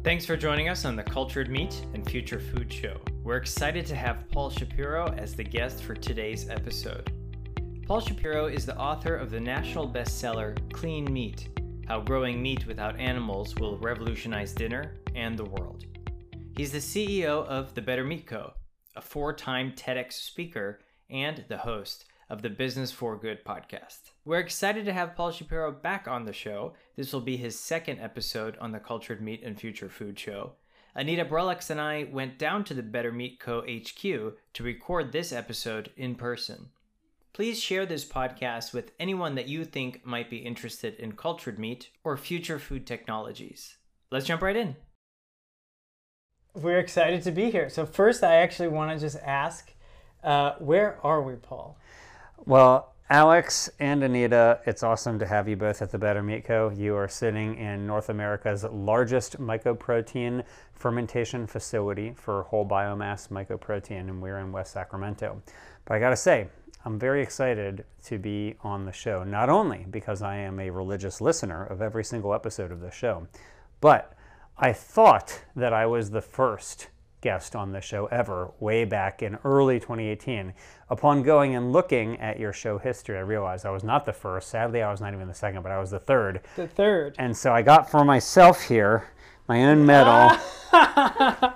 [0.01, 3.01] Thanks for joining us on the Cultured Meat and Future Food Show.
[3.21, 7.11] We're excited to have Paul Shapiro as the guest for today's episode.
[7.85, 11.49] Paul Shapiro is the author of the national bestseller Clean Meat
[11.85, 15.83] How Growing Meat Without Animals Will Revolutionize Dinner and the World.
[16.55, 18.53] He's the CEO of The Better Meat Co.,
[18.95, 24.11] a four time TEDx speaker, and the host of the Business for Good podcast.
[24.29, 26.73] We're excited to have Paul Shapiro back on the show.
[26.95, 30.51] This will be his second episode on the Cultured Meat and Future Food Show.
[30.93, 33.61] Anita Broellochs and I went down to the Better Meat Co.
[33.61, 36.69] HQ to record this episode in person.
[37.33, 41.89] Please share this podcast with anyone that you think might be interested in cultured meat
[42.03, 43.77] or future food technologies.
[44.11, 44.75] Let's jump right in.
[46.53, 47.67] We're excited to be here.
[47.67, 49.73] So, first, I actually want to just ask
[50.23, 51.79] uh, where are we, Paul?
[52.45, 56.69] Well, Alex and Anita, it's awesome to have you both at the Better Meat Co.
[56.69, 60.43] You are sitting in North America's largest mycoprotein
[60.73, 65.41] fermentation facility for whole biomass mycoprotein, and we're in West Sacramento.
[65.85, 66.49] But I gotta say,
[66.85, 71.19] I'm very excited to be on the show, not only because I am a religious
[71.19, 73.27] listener of every single episode of the show,
[73.81, 74.13] but
[74.55, 76.89] I thought that I was the first
[77.21, 80.53] guest on the show ever way back in early 2018.
[80.89, 84.49] Upon going and looking at your show history, I realized I was not the first.
[84.49, 86.41] Sadly, I was not even the second, but I was the third.
[86.55, 87.15] The third.
[87.19, 89.09] And so I got for myself here
[89.49, 90.37] my own medal.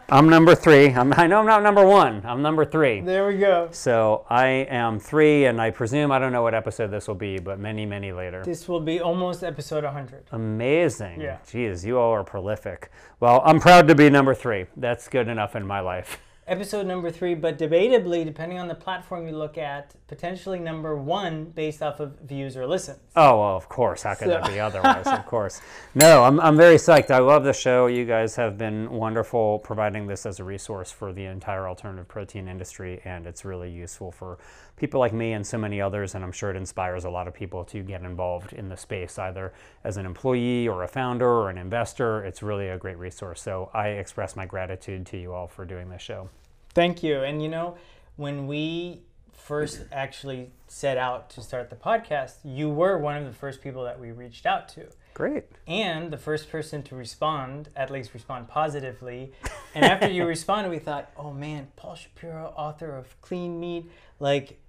[0.09, 0.87] I'm number three.
[0.87, 2.25] I'm, I know I'm not number one.
[2.25, 3.01] I'm number three.
[3.01, 3.69] There we go.
[3.71, 7.37] So I am three, and I presume I don't know what episode this will be,
[7.37, 8.43] but many, many later.
[8.43, 10.23] This will be almost episode 100.
[10.31, 11.21] Amazing.
[11.21, 11.37] Yeah.
[11.47, 12.89] Geez, you all are prolific.
[13.19, 14.65] Well, I'm proud to be number three.
[14.75, 16.17] That's good enough in my life.
[16.47, 21.45] Episode number three, but debatably, depending on the platform you look at, potentially number one
[21.45, 22.99] based off of views or listens.
[23.15, 24.03] Oh, well, of course.
[24.03, 24.31] How could so.
[24.31, 25.07] that be otherwise?
[25.07, 25.61] of course.
[25.95, 27.11] No, I'm, I'm very psyched.
[27.11, 27.87] I love the show.
[27.87, 32.47] You guys have been wonderful providing this as a resource for the entire alternative protein
[32.47, 34.37] industry, and it's really useful for
[34.75, 37.33] people like me and so many others, and I'm sure it inspires a lot of
[37.33, 39.53] people to get involved in the space, either
[39.83, 42.23] as an employee or a founder or an investor.
[42.25, 43.41] It's really a great resource.
[43.41, 46.29] So I express my gratitude to you all for doing this show.
[46.73, 47.21] Thank you.
[47.21, 47.77] And you know,
[48.15, 49.01] when we
[49.31, 53.83] first actually set out to start the podcast, you were one of the first people
[53.83, 54.87] that we reached out to.
[55.13, 55.43] Great.
[55.67, 59.31] And the first person to respond, at least respond positively.
[59.75, 64.59] And after you responded, we thought, oh man, Paul Shapiro, author of Clean Meat, like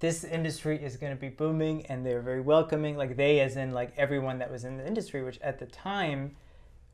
[0.00, 3.72] this industry is going to be booming and they're very welcoming like they as in
[3.72, 6.36] like everyone that was in the industry which at the time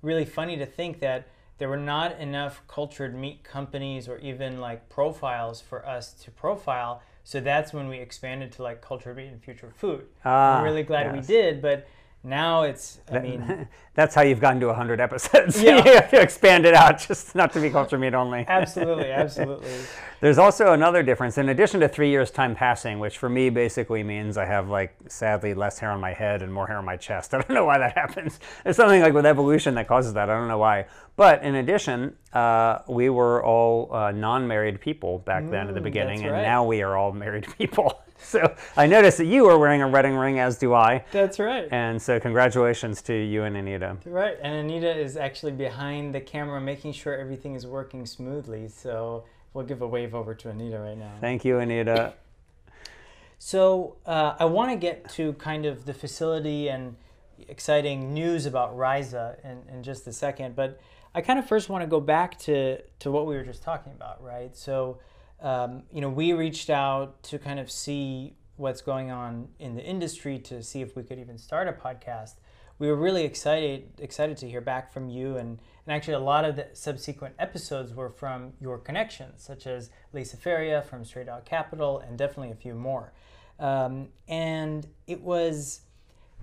[0.02, 1.28] really funny to think that
[1.58, 7.02] there were not enough cultured meat companies or even like profiles for us to profile
[7.24, 10.82] so that's when we expanded to like cultured meat and future food ah, i'm really
[10.82, 11.14] glad yes.
[11.14, 11.86] we did but
[12.24, 15.62] now it's i mean that's how you've gotten to 100 episodes.
[15.64, 15.84] Yeah.
[15.84, 18.44] you have to expand it out just not to be culture meat only.
[18.48, 19.70] Absolutely absolutely.
[20.20, 21.38] There's also another difference.
[21.38, 24.96] In addition to three years time passing which for me basically means i have like
[25.08, 27.34] sadly less hair on my head and more hair on my chest.
[27.34, 28.40] I don't know why that happens.
[28.64, 30.28] There's something like with evolution that causes that.
[30.28, 30.86] I don't know why.
[31.16, 35.84] But in addition uh, we were all uh, non-married people back then at the mm,
[35.84, 36.42] beginning and right.
[36.42, 38.00] now we are all married people
[38.34, 41.04] so I noticed that you are wearing a wedding ring, as do I.
[41.12, 41.68] That's right.
[41.70, 43.98] And so congratulations to you and Anita.
[44.06, 48.68] Right, and Anita is actually behind the camera, making sure everything is working smoothly.
[48.68, 51.12] So we'll give a wave over to Anita right now.
[51.20, 52.14] Thank you, Anita.
[53.38, 56.96] so uh, I want to get to kind of the facility and
[57.48, 60.80] exciting news about Rhiza in, in just a second, but
[61.14, 63.92] I kind of first want to go back to to what we were just talking
[63.92, 64.56] about, right?
[64.56, 64.98] So
[65.44, 69.84] um, you know, we reached out to kind of see what's going on in the
[69.84, 72.36] industry to see if we could even start a podcast.
[72.78, 76.46] We were really excited excited to hear back from you, and, and actually a lot
[76.46, 81.44] of the subsequent episodes were from your connections, such as Lisa Feria from Stray Dog
[81.44, 83.12] Capital, and definitely a few more.
[83.60, 85.82] Um, and it was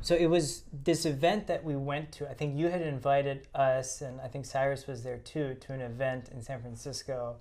[0.02, 2.30] so it was this event that we went to.
[2.30, 5.82] I think you had invited us, and I think Cyrus was there too, to an
[5.82, 7.38] event in San Francisco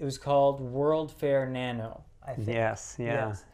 [0.00, 2.02] it was called World Fair Nano.
[2.26, 2.48] I think.
[2.48, 2.96] Yes.
[2.98, 3.28] Yeah.
[3.28, 3.44] Yes.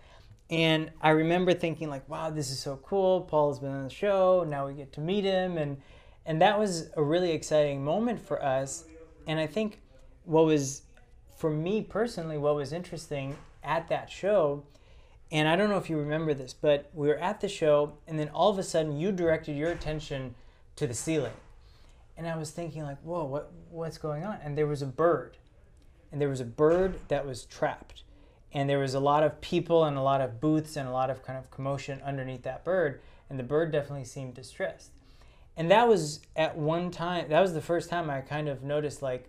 [0.48, 3.22] And I remember thinking like, wow, this is so cool.
[3.22, 4.46] Paul has been on the show.
[4.48, 5.76] Now we get to meet him, and
[6.24, 8.84] and that was a really exciting moment for us.
[9.26, 9.80] And I think
[10.24, 10.82] what was,
[11.36, 14.64] for me personally, what was interesting at that show,
[15.32, 18.18] and I don't know if you remember this, but we were at the show, and
[18.18, 20.36] then all of a sudden you directed your attention
[20.76, 21.32] to the ceiling.
[22.16, 24.38] And I was thinking, like, whoa, what, what's going on?
[24.42, 25.36] And there was a bird.
[26.16, 28.02] And there was a bird that was trapped.
[28.50, 31.10] And there was a lot of people and a lot of booths and a lot
[31.10, 33.00] of kind of commotion underneath that bird.
[33.28, 34.92] And the bird definitely seemed distressed
[35.56, 39.02] and that was at one time that was the first time i kind of noticed
[39.02, 39.28] like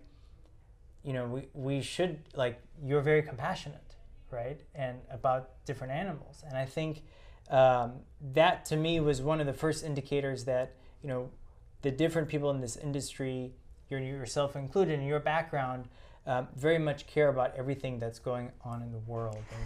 [1.02, 3.96] you know we, we should like you're very compassionate
[4.30, 7.02] right and about different animals and i think
[7.50, 7.92] um,
[8.34, 11.30] that to me was one of the first indicators that you know
[11.80, 13.52] the different people in this industry
[13.88, 15.88] yourself included in your background
[16.28, 19.64] uh, very much care about everything that's going on in the world and,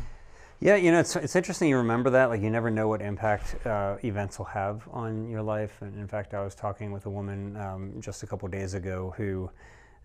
[0.62, 2.26] yeah, you know, it's, it's interesting you remember that.
[2.26, 5.82] Like, you never know what impact uh, events will have on your life.
[5.82, 9.12] And in fact, I was talking with a woman um, just a couple days ago
[9.17, 9.50] who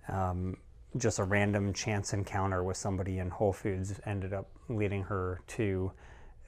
[0.07, 0.57] um,
[0.97, 5.91] just a random chance encounter with somebody in Whole Foods ended up leading her to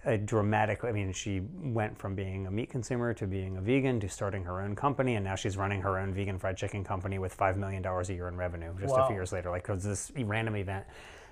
[0.05, 3.99] a dramatic i mean she went from being a meat consumer to being a vegan
[3.99, 7.19] to starting her own company and now she's running her own vegan fried chicken company
[7.19, 9.03] with $5 million a year in revenue just wow.
[9.03, 10.85] a few years later like because this random event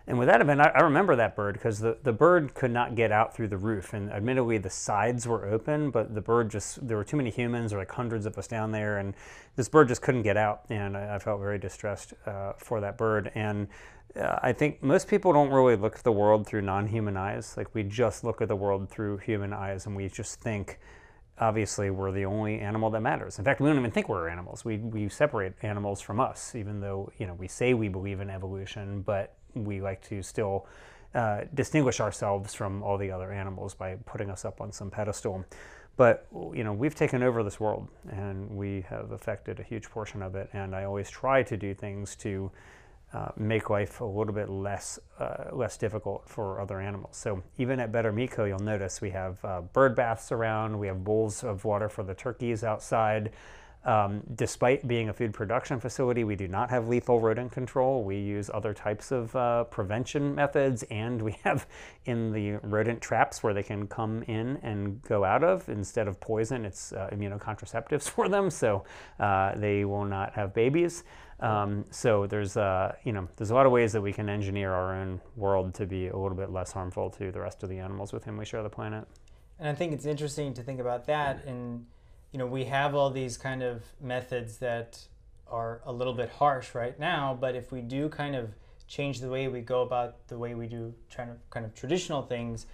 [0.09, 2.95] and with that event, I, I remember that bird because the, the bird could not
[2.95, 3.93] get out through the roof.
[3.93, 7.73] And admittedly, the sides were open, but the bird just, there were too many humans,
[7.73, 9.13] or like hundreds of us down there, and
[9.57, 10.61] this bird just couldn't get out.
[10.69, 13.33] And I, I felt very distressed uh, for that bird.
[13.35, 13.67] And
[14.15, 17.55] I think most people don't really look at the world through non human eyes.
[17.57, 20.79] Like we just look at the world through human eyes, and we just think,
[21.39, 23.37] obviously we're the only animal that matters.
[23.37, 24.65] In fact, we don't even think we're animals.
[24.65, 28.29] We, we separate animals from us, even though you know we say we believe in
[28.29, 30.67] evolution, but we like to still
[31.13, 35.45] uh, distinguish ourselves from all the other animals by putting us up on some pedestal.
[35.95, 40.21] But you know, we've taken over this world, and we have affected a huge portion
[40.21, 40.49] of it.
[40.53, 42.51] And I always try to do things to
[43.13, 47.15] uh, make life a little bit less uh, less difficult for other animals.
[47.15, 50.77] So even at Better Meat you'll notice we have uh, bird baths around.
[50.77, 53.31] We have bowls of water for the turkeys outside.
[53.85, 58.03] Um, despite being a food production facility, we do not have lethal rodent control.
[58.03, 61.67] We use other types of uh, prevention methods, and we have
[62.03, 65.69] in the rodent traps where they can come in and go out of.
[65.69, 68.83] Instead of poison, it's uh, immunocontraceptives for them, so
[69.21, 71.05] uh, they will not have babies.
[71.39, 74.73] Um, so there's uh, you know there's a lot of ways that we can engineer
[74.73, 77.77] our own world to be a little bit less harmful to the rest of the
[77.77, 79.07] animals with whom we share the planet.
[79.59, 81.85] And I think it's interesting to think about that And
[82.31, 84.99] you know, we have all these kind of methods that
[85.49, 88.49] are a little bit harsh right now, but if we do kind of
[88.87, 92.21] change the way we go about the way we do trying to kind of traditional
[92.21, 92.65] things,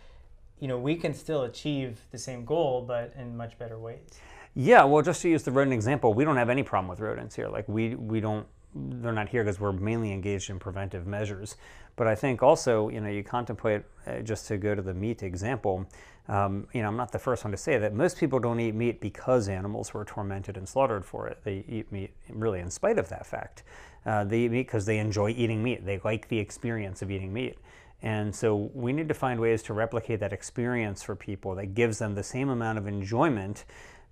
[0.59, 4.09] you know, we can still achieve the same goal, but in much better ways.
[4.55, 7.35] Yeah, well, just to use the rodent example, we don't have any problem with rodents
[7.35, 7.49] here.
[7.49, 11.55] Like we we don't they're not here because we're mainly engaged in preventive measures.
[11.95, 15.21] But I think also, you know, you contemplate uh, just to go to the meat
[15.21, 15.87] example.
[16.27, 18.73] Um, you know, I'm not the first one to say that most people don't eat
[18.73, 21.39] meat because animals were tormented and slaughtered for it.
[21.43, 23.63] They eat meat really in spite of that fact.
[24.05, 25.85] Uh, they eat meat because they enjoy eating meat.
[25.85, 27.57] They like the experience of eating meat.
[28.01, 31.99] And so we need to find ways to replicate that experience for people that gives
[31.99, 33.63] them the same amount of enjoyment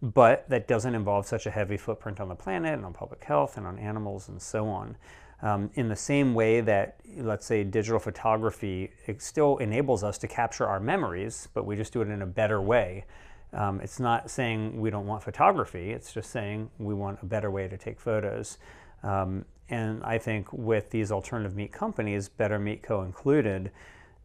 [0.01, 3.57] but that doesn't involve such a heavy footprint on the planet and on public health
[3.57, 4.97] and on animals and so on.
[5.43, 10.67] Um, in the same way that, let's say, digital photography still enables us to capture
[10.67, 13.05] our memories, but we just do it in a better way.
[13.53, 17.51] Um, it's not saying we don't want photography, it's just saying we want a better
[17.51, 18.59] way to take photos.
[19.03, 23.01] Um, and I think with these alternative meat companies, Better Meat Co.
[23.01, 23.71] included,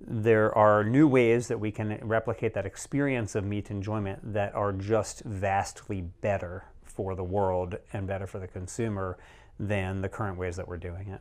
[0.00, 4.72] there are new ways that we can replicate that experience of meat enjoyment that are
[4.72, 9.16] just vastly better for the world and better for the consumer
[9.58, 11.20] than the current ways that we're doing it.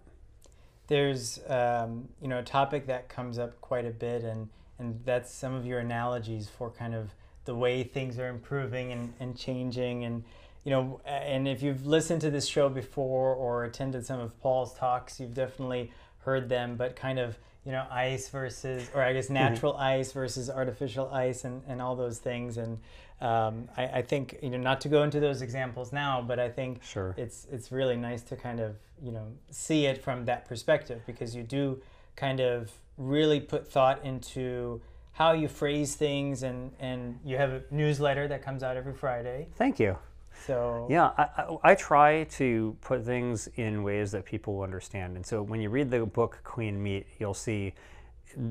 [0.88, 5.32] There's um, you know a topic that comes up quite a bit, and and that's
[5.32, 7.13] some of your analogies for kind of
[7.46, 10.24] the way things are improving and, and changing and
[10.63, 14.74] you know and if you've listened to this show before or attended some of paul's
[14.74, 19.26] talks you've definitely heard them but kind of you know, ice versus, or I guess
[19.26, 19.36] mm-hmm.
[19.36, 19.82] natural mm-hmm.
[19.82, 22.58] ice versus artificial ice and, and all those things.
[22.58, 22.78] And
[23.22, 26.50] um, I, I, think, you know, not to go into those examples now, but I
[26.50, 27.16] think sure.
[27.18, 31.36] it's, it's really nice to kind of, you know, see it from that perspective because
[31.36, 31.82] you do
[32.16, 34.82] kind of really put thought into
[35.14, 39.48] how you phrase things and, and you have a newsletter that comes out every Friday.
[39.56, 39.98] Thank you.
[40.46, 45.15] So yeah, I, I, try to put things in ways that people understand.
[45.15, 47.74] And so when you read the book Clean Meat, you'll see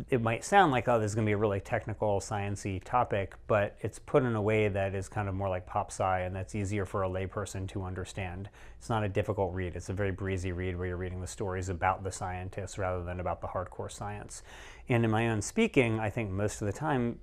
[0.09, 3.35] it might sound like oh this is going to be a really technical sciencey topic
[3.47, 6.35] but it's put in a way that is kind of more like pop sci and
[6.35, 8.49] that's easier for a layperson to understand.
[8.79, 9.77] It's not a difficult read.
[9.77, 13.21] It's a very breezy read where you're reading the stories about the scientists rather than
[13.21, 14.43] about the hardcore science.
[14.89, 17.19] And in my own speaking i think most of the time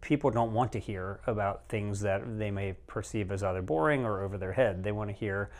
[0.00, 4.22] people don't want to hear about things that they may perceive as either boring or
[4.22, 5.50] over their head they want to hear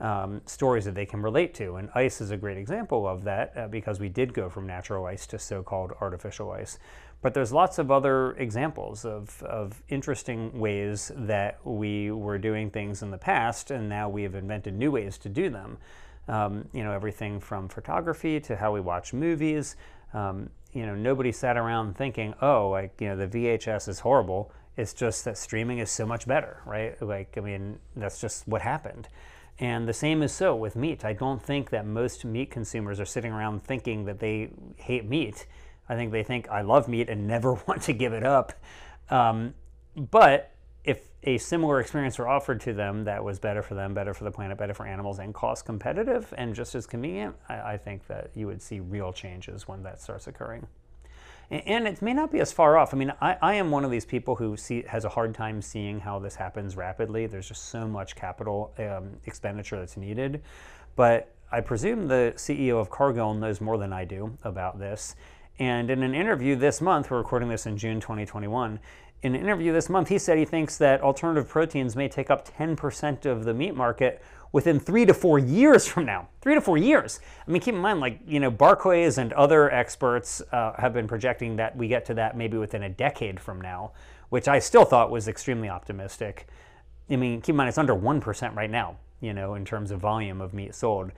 [0.00, 1.76] um, stories that they can relate to.
[1.76, 5.06] And ice is a great example of that uh, because we did go from natural
[5.06, 6.78] ice to so called artificial ice.
[7.22, 13.02] But there's lots of other examples of, of interesting ways that we were doing things
[13.02, 15.78] in the past, and now we have invented new ways to do them.
[16.28, 19.76] Um, you know, everything from photography to how we watch movies.
[20.12, 24.52] Um, you know, nobody sat around thinking, oh, like, you know, the VHS is horrible.
[24.76, 27.00] It's just that streaming is so much better, right?
[27.00, 29.08] Like, I mean, that's just what happened.
[29.58, 31.02] And the same is so with meat.
[31.02, 35.46] I don't think that most meat consumers are sitting around thinking that they hate meat.
[35.88, 38.52] I think they think I love meat and never want to give it up.
[39.08, 39.54] Um,
[39.96, 40.52] but
[41.26, 44.30] a similar experience were offered to them that was better for them, better for the
[44.30, 48.30] planet, better for animals, and cost competitive and just as convenient, I, I think that
[48.34, 50.66] you would see real changes when that starts occurring
[51.50, 52.92] and it may not be as far off.
[52.92, 55.62] I mean, I, I am one of these people who see has a hard time
[55.62, 57.26] seeing how this happens rapidly.
[57.26, 60.42] There's just so much capital um, expenditure that's needed,
[60.96, 65.14] but I presume the CEO of Cargill knows more than I do about this.
[65.58, 68.78] And in an interview this month, we're recording this in June 2021.
[69.22, 72.46] In an interview this month, he said he thinks that alternative proteins may take up
[72.46, 76.28] 10% of the meat market within three to four years from now.
[76.40, 77.20] Three to four years.
[77.46, 81.08] I mean, keep in mind, like, you know, Barclays and other experts uh, have been
[81.08, 83.92] projecting that we get to that maybe within a decade from now,
[84.28, 86.46] which I still thought was extremely optimistic.
[87.10, 90.00] I mean, keep in mind, it's under 1% right now, you know, in terms of
[90.00, 91.12] volume of meat sold.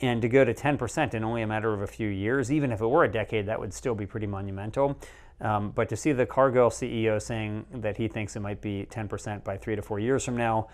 [0.00, 2.80] And to go to 10% in only a matter of a few years, even if
[2.80, 4.98] it were a decade, that would still be pretty monumental.
[5.40, 9.42] Um, but to see the Cargill CEO saying that he thinks it might be 10%
[9.42, 10.68] by three to four years from now,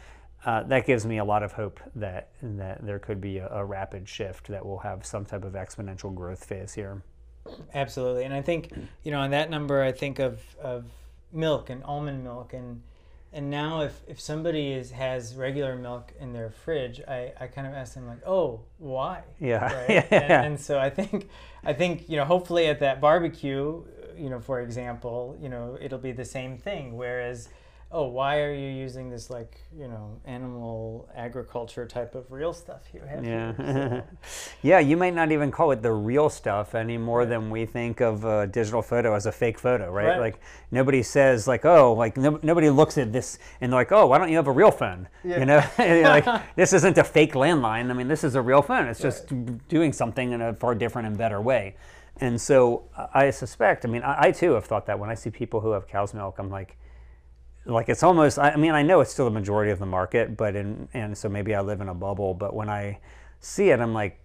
[0.45, 3.65] uh, that gives me a lot of hope that that there could be a, a,
[3.65, 7.03] rapid shift that will have some type of exponential growth phase here.
[7.75, 8.71] Absolutely, and I think
[9.03, 10.85] you know on that number, I think of of
[11.33, 12.83] milk and almond milk and
[13.33, 17.67] and now if, if somebody is has regular milk in their fridge I, I kind
[17.67, 19.91] of ask them like oh why yeah, right?
[19.91, 20.07] yeah.
[20.11, 21.29] And, and, so i think
[21.65, 23.83] i think you know hopefully at that barbecue
[24.19, 27.49] you know for example you know it'll be the same thing whereas
[27.93, 32.83] oh, why are you using this like you know animal agriculture type of real stuff
[32.93, 33.25] you have?
[33.25, 34.03] Yeah, so.
[34.63, 34.79] yeah.
[34.81, 38.25] You might not even call it the real stuff any more than we think of
[38.25, 40.09] a digital photo as a fake photo, right?
[40.09, 40.21] right.
[40.21, 44.07] Like nobody says like, oh, like no, nobody looks at this and they're like, oh,
[44.07, 45.09] why don't you have a real phone?
[45.25, 45.39] Yeah.
[45.39, 47.91] You know, like this isn't a fake landline.
[47.91, 48.89] I mean, this is a real phone.
[48.89, 49.69] It's just right.
[49.69, 51.77] doing something in a far different and better way.
[52.21, 55.31] And so I suspect, I mean, I, I too have thought that when I see
[55.31, 56.77] people who have cow's milk, I'm like,
[57.69, 60.55] like it's almost i mean i know it's still the majority of the market but
[60.55, 62.97] in and so maybe i live in a bubble but when i
[63.41, 64.21] see it i'm like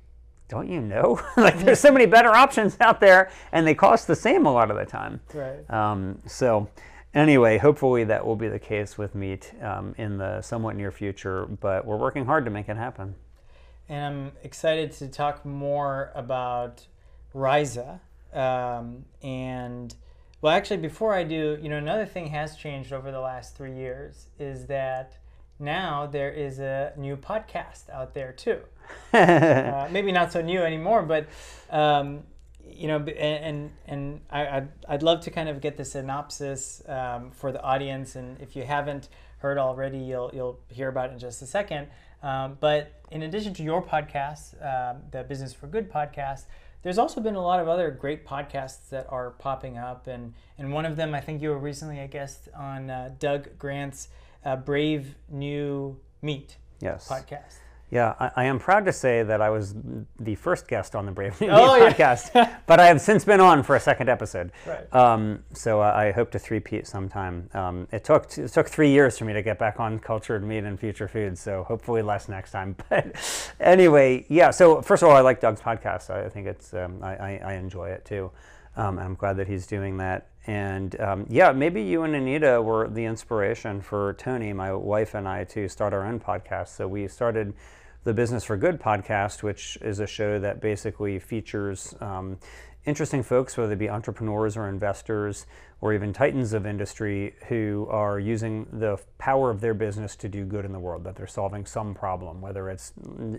[0.52, 1.20] don't you know?
[1.38, 4.70] Like there's so many better options out there and they cost the same a lot
[4.70, 5.22] of the time.
[5.34, 5.68] Right.
[5.72, 6.68] Um, so
[7.14, 11.46] anyway hopefully that will be the case with meat um, in the somewhat near future
[11.46, 13.16] but we're working hard to make it happen.
[13.88, 16.86] And i'm excited to talk more about
[17.34, 18.00] rhiza
[18.34, 19.94] um, and
[20.42, 23.76] well, actually, before I do, you know, another thing has changed over the last three
[23.76, 25.18] years is that
[25.60, 28.60] now there is a new podcast out there too.
[29.14, 31.28] uh, maybe not so new anymore, but
[31.70, 32.24] um,
[32.68, 37.30] you know, and and I, I'd, I'd love to kind of get the synopsis um,
[37.30, 41.20] for the audience, and if you haven't heard already, you'll you'll hear about it in
[41.20, 41.88] just a second.
[42.24, 46.46] Um, but in addition to your podcast, um, the Business for Good podcast,
[46.84, 50.74] there's also been a lot of other great podcasts that are popping up, and and
[50.74, 54.08] one of them I think you were recently a guest on uh, Doug Grant's
[54.44, 57.08] uh, Brave New Meat yes.
[57.08, 57.60] podcast.
[57.92, 59.76] Yeah, I, I, am proud to say that I was
[60.18, 61.92] the first guest on the Brave New oh, yeah.
[61.92, 64.54] podcast, but I have since been on for a second episode.
[64.66, 64.96] Right.
[64.96, 67.50] Um, so I, I hope to three-peat sometime.
[67.54, 70.64] Um, it took it took three years for me to get back on cultured meat
[70.64, 72.76] and future foods, so hopefully less next time.
[72.90, 73.16] But
[73.60, 74.52] anyway, yeah.
[74.52, 76.10] So first of all, I like Doug's podcast.
[76.10, 78.32] I think it's um, I, I, enjoy it too,
[78.76, 80.28] um, and I'm glad that he's doing that.
[80.48, 85.28] And um, yeah, maybe you and Anita were the inspiration for Toni, my wife, and
[85.28, 86.70] I to start our own podcast.
[86.70, 87.54] So we started
[88.04, 92.38] the Business for Good podcast, which is a show that basically features um,
[92.86, 95.46] interesting folks, whether they be entrepreneurs or investors
[95.82, 100.46] or even titans of industry who are using the power of their business to do
[100.46, 102.94] good in the world, that they're solving some problem, whether it's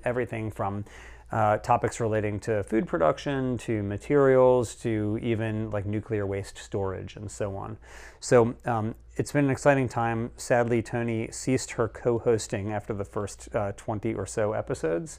[0.05, 0.85] everything from
[1.33, 7.31] uh, topics relating to food production, to materials, to even like nuclear waste storage and
[7.31, 7.79] so on.
[8.21, 10.31] So um, it's been an exciting time.
[10.37, 15.19] Sadly, Toni ceased her co hosting after the first uh, 20 or so episodes.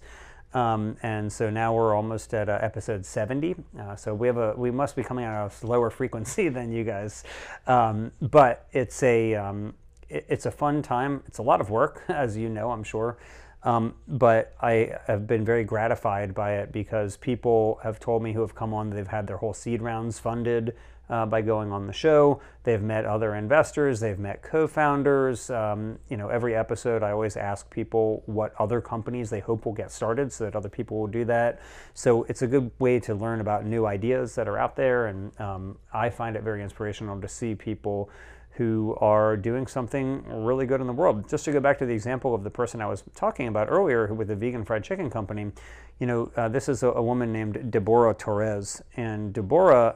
[0.54, 3.56] Um, and so now we're almost at uh, episode 70.
[3.80, 6.84] Uh, so we have a we must be coming at a slower frequency than you
[6.84, 7.24] guys,
[7.66, 9.74] um, but it's a um,
[10.10, 11.24] it, it's a fun time.
[11.28, 13.18] It's a lot of work, as you know, I'm sure.
[13.64, 18.42] Um, but I have been very gratified by it because people have told me who
[18.42, 20.76] have come on, they've had their whole seed rounds funded
[21.10, 22.42] uh, by going on the show.
[22.64, 25.50] They've met other investors, they've met co-founders.
[25.50, 29.74] Um, you know, every episode I always ask people what other companies they hope will
[29.74, 31.62] get started so that other people will do that.
[31.94, 35.40] So it's a good way to learn about new ideas that are out there, and
[35.40, 38.10] um, I find it very inspirational to see people
[38.56, 41.28] who are doing something really good in the world.
[41.28, 44.14] Just to go back to the example of the person I was talking about earlier
[44.14, 45.52] with the vegan fried chicken company,
[46.00, 49.96] you know, uh, this is a, a, woman named Deborah Torres, and Deborah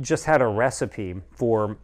[0.00, 1.76] just had a recipe for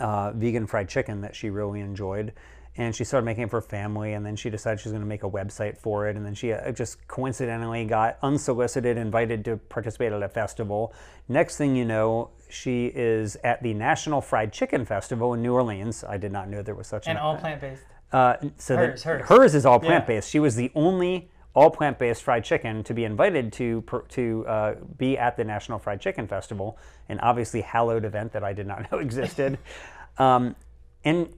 [0.00, 2.32] uh, vegan fried chicken that she really enjoyed
[2.76, 5.08] and she started making it for family and then she decided she was going to
[5.08, 9.56] make a website for it and then she uh, just coincidentally got unsolicited invited to
[9.56, 10.92] participate at a festival
[11.28, 16.04] next thing you know she is at the national fried chicken festival in new orleans
[16.04, 19.28] i did not know there was such and an, all plant-based uh, so hers, hers.
[19.28, 20.32] hers is all plant-based yeah.
[20.32, 25.16] she was the only all plant-based fried chicken to be invited to to uh, be
[25.16, 26.76] at the National Fried Chicken Festival,
[27.08, 29.58] an obviously hallowed event that I did not know existed.
[30.18, 30.56] um,
[31.04, 31.28] and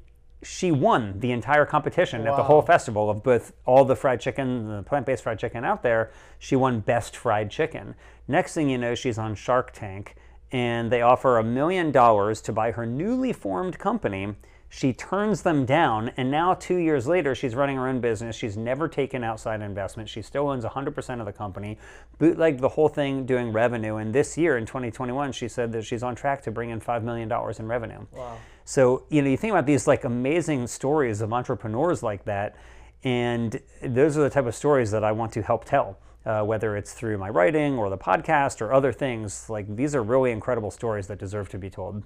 [0.42, 2.32] she won the entire competition wow.
[2.32, 5.82] at the whole festival of both all the fried chicken, the plant-based fried chicken out
[5.82, 6.10] there.
[6.38, 7.94] She won best fried chicken.
[8.28, 10.14] Next thing you know, she's on Shark Tank,
[10.52, 14.34] and they offer a million dollars to buy her newly formed company.
[14.68, 18.34] She turns them down, and now two years later, she's running her own business.
[18.36, 20.08] She's never taken outside investment.
[20.08, 21.78] She still owns 100% of the company,
[22.18, 23.96] bootlegged the whole thing doing revenue.
[23.96, 27.02] And this year, in 2021, she said that she's on track to bring in $5
[27.04, 28.06] million in revenue.
[28.12, 28.38] Wow.
[28.66, 32.56] So, you know, you think about these like amazing stories of entrepreneurs like that,
[33.04, 35.98] and those are the type of stories that I want to help tell.
[36.26, 40.02] Uh, whether it's through my writing or the podcast or other things, like these are
[40.02, 42.02] really incredible stories that deserve to be told.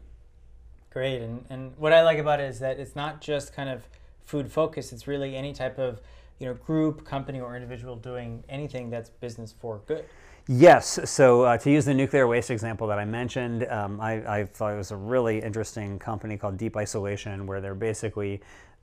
[0.91, 3.89] Great, and and what I like about it is that it's not just kind of
[4.27, 4.93] food focused.
[4.93, 6.03] It's really any type of
[6.39, 10.05] you know group, company, or individual doing anything that's business for good.
[10.53, 10.99] Yes.
[11.05, 14.73] So uh, to use the nuclear waste example that I mentioned, um, I, I, thought
[14.73, 18.41] it was a really interesting company called Deep Isolation, where they're basically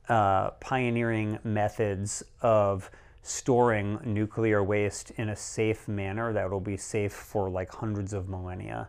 [0.08, 2.90] uh, pioneering methods of
[3.22, 8.30] storing nuclear waste in a safe manner that will be safe for like hundreds of
[8.30, 8.88] millennia.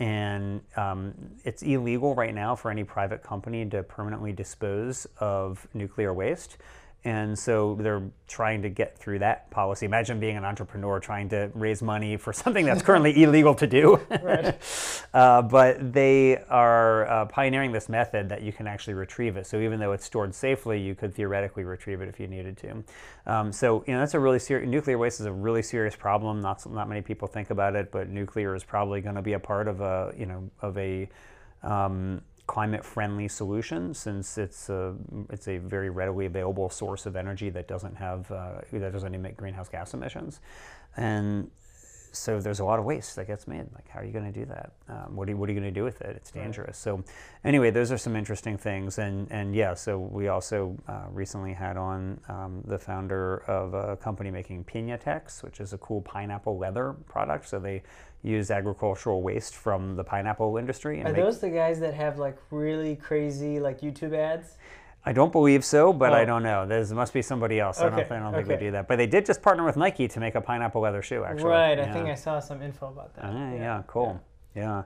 [0.00, 6.12] And um, it's illegal right now for any private company to permanently dispose of nuclear
[6.12, 6.56] waste.
[7.06, 9.86] And so they're trying to get through that policy.
[9.86, 14.00] Imagine being an entrepreneur trying to raise money for something that's currently illegal to do.
[14.10, 14.58] Right.
[15.14, 19.46] uh, but they are uh, pioneering this method that you can actually retrieve it.
[19.46, 22.82] So even though it's stored safely, you could theoretically retrieve it if you needed to.
[23.24, 24.68] Um, so you know that's a really serious.
[24.68, 26.40] Nuclear waste is a really serious problem.
[26.40, 29.38] Not not many people think about it, but nuclear is probably going to be a
[29.38, 31.08] part of a you know of a
[31.62, 34.94] um, climate friendly solution since it's a,
[35.30, 39.36] it's a very readily available source of energy that doesn't have uh, that doesn't emit
[39.36, 40.40] greenhouse gas emissions.
[40.96, 41.50] And
[42.16, 44.38] so there's a lot of waste that gets made like how are you going to
[44.38, 46.30] do that um, what, are you, what are you going to do with it it's
[46.30, 46.76] dangerous right.
[46.76, 47.04] so
[47.44, 51.76] anyway those are some interesting things and and yeah so we also uh, recently had
[51.76, 56.94] on um, the founder of a company making Piñatex which is a cool pineapple leather
[57.06, 57.82] product so they
[58.26, 61.02] use agricultural waste from the pineapple industry.
[61.02, 64.56] Are those the guys that have like really crazy like YouTube ads?
[65.08, 66.16] I don't believe so, but oh.
[66.16, 66.66] I don't know.
[66.66, 67.78] There must be somebody else.
[67.78, 67.86] Okay.
[67.86, 68.56] I don't, I don't think okay.
[68.56, 68.88] we do that.
[68.88, 71.50] But they did just partner with Nike to make a pineapple leather shoe, actually.
[71.50, 71.78] Right.
[71.78, 71.88] Yeah.
[71.88, 73.26] I think I saw some info about that.
[73.26, 73.54] Uh, yeah.
[73.54, 73.82] yeah.
[73.86, 74.20] Cool.
[74.56, 74.62] Yeah.
[74.62, 74.82] yeah.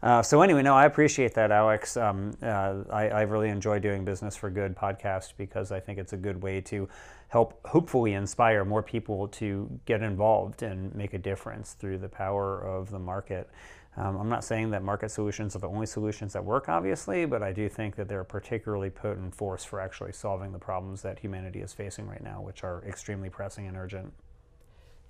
[0.00, 1.96] Uh, so anyway, no, I appreciate that, Alex.
[1.96, 6.12] Um, uh, I, I, really enjoy doing Business for Good podcast because I think it's
[6.12, 6.88] a good way to
[7.26, 12.60] help, hopefully, inspire more people to get involved and make a difference through the power
[12.60, 13.50] of the market.
[13.98, 17.42] Um, I'm not saying that market solutions are the only solutions that work, obviously, but
[17.42, 21.18] I do think that they're a particularly potent force for actually solving the problems that
[21.18, 24.12] humanity is facing right now, which are extremely pressing and urgent.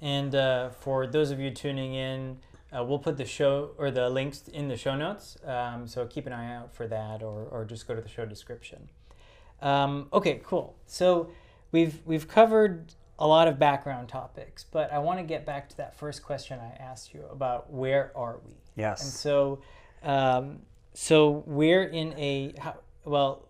[0.00, 2.38] And uh, for those of you tuning in,
[2.72, 6.26] uh, we'll put the show or the links in the show notes, um, so keep
[6.26, 8.88] an eye out for that, or, or just go to the show description.
[9.60, 10.76] Um, okay, cool.
[10.86, 11.30] So
[11.72, 15.76] we've we've covered a lot of background topics, but I want to get back to
[15.78, 18.52] that first question I asked you about where are we?
[18.76, 19.02] Yes.
[19.02, 19.60] And so,
[20.02, 20.60] um,
[20.94, 23.44] so we're in a how, well.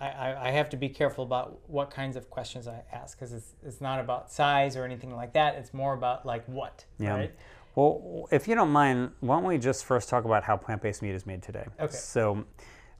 [0.00, 3.54] I, I have to be careful about what kinds of questions I ask because it's,
[3.66, 5.56] it's not about size or anything like that.
[5.56, 7.14] It's more about like what, Yeah.
[7.16, 7.34] right?
[7.74, 11.16] Well, if you don't mind, why don't we just first talk about how plant-based meat
[11.16, 11.64] is made today?
[11.80, 11.92] Okay.
[11.92, 12.44] So,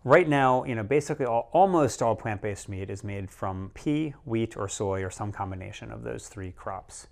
[0.08, 4.56] right now, you know, basically all, almost all plant-based meat is made from pea, wheat,
[4.56, 7.08] or soy, or some combination of those three crops.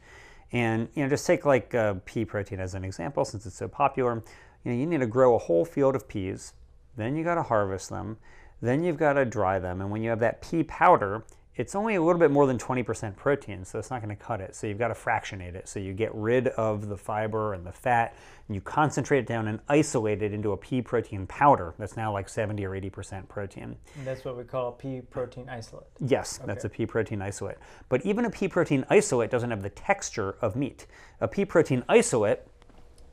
[0.50, 3.68] And you know, just take like uh, pea protein as an example, since it's so
[3.68, 4.22] popular.
[4.64, 6.54] You know, you need to grow a whole field of peas,
[6.96, 8.16] then you got to harvest them,
[8.62, 11.24] then you've got to dry them, and when you have that pea powder,
[11.56, 14.40] it's only a little bit more than 20% protein, so it's not going to cut
[14.40, 14.54] it.
[14.54, 15.68] So you've got to fractionate it.
[15.68, 18.14] So you get rid of the fiber and the fat,
[18.46, 22.12] and you concentrate it down and isolate it into a pea protein powder that's now
[22.12, 23.76] like 70 or 80% protein.
[23.96, 25.86] And that's what we call pea protein isolate.
[26.00, 27.56] Yes, that's a pea protein isolate.
[27.88, 30.86] But even a pea protein isolate doesn't have the texture of meat.
[31.20, 32.40] A pea protein isolate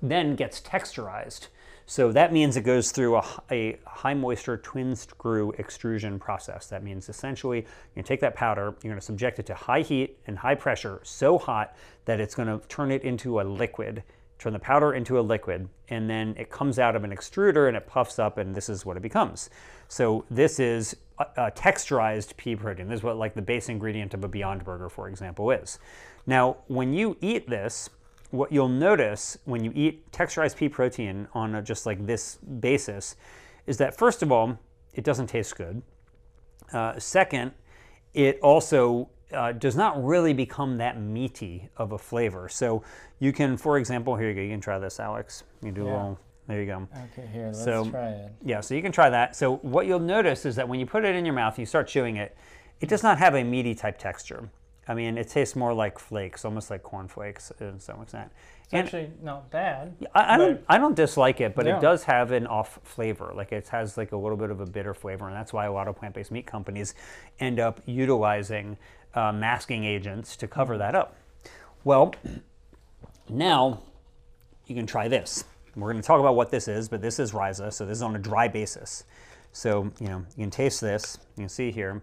[0.01, 1.47] then gets texturized.
[1.85, 3.19] So that means it goes through
[3.51, 6.67] a high moisture twin screw extrusion process.
[6.67, 7.65] That means essentially
[7.95, 11.01] to take that powder, you're going to subject it to high heat and high pressure,
[11.03, 14.03] so hot that it's going to turn it into a liquid,
[14.39, 17.75] turn the powder into a liquid, and then it comes out of an extruder and
[17.77, 19.49] it puffs up, and this is what it becomes.
[19.87, 22.87] So this is a, a texturized pea protein.
[22.87, 25.79] This is what like the base ingredient of a Beyond Burger, for example, is.
[26.25, 27.89] Now, when you eat this,
[28.33, 33.15] what you'll notice when you eat texturized pea protein on a, just like this basis
[33.67, 34.57] is that first of all,
[34.95, 35.83] it doesn't taste good.
[36.73, 37.51] Uh, second,
[38.15, 42.49] it also uh, does not really become that meaty of a flavor.
[42.49, 42.83] So
[43.19, 44.41] you can, for example, here you go.
[44.41, 45.43] You can try this, Alex.
[45.61, 46.19] You can do a little.
[46.47, 46.87] There you go.
[47.13, 48.31] Okay, here, let's So- try it.
[48.43, 49.35] Yeah, so you can try that.
[49.35, 51.87] So what you'll notice is that when you put it in your mouth, you start
[51.87, 52.35] chewing it,
[52.81, 54.49] it does not have a meaty type texture.
[54.87, 58.31] I mean, it tastes more like flakes, almost like corn flakes to some extent.
[58.65, 59.95] It's actually not bad.
[60.13, 61.77] I, I don't, I don't dislike it, but No.
[61.77, 63.31] it does have an off flavor.
[63.35, 65.71] Like it has like a little bit of a bitter flavor, and that's why a
[65.71, 66.95] lot of plant-based meat companies
[67.39, 68.77] end up utilizing
[69.13, 71.15] uh, masking agents to cover that up.
[71.83, 72.13] Well,
[73.29, 73.81] now
[74.67, 75.45] you can try this.
[75.75, 78.01] We're going to talk about what this is, but this is Rhiza, so this is
[78.03, 79.05] on a dry basis.
[79.53, 81.17] So you know you can taste this.
[81.37, 82.01] You can see here,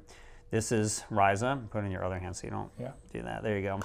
[0.51, 1.71] this is Rhiza.
[1.71, 2.93] Put it in your other hand so you don't Yeah.
[3.13, 3.43] do that.
[3.43, 3.81] There you go.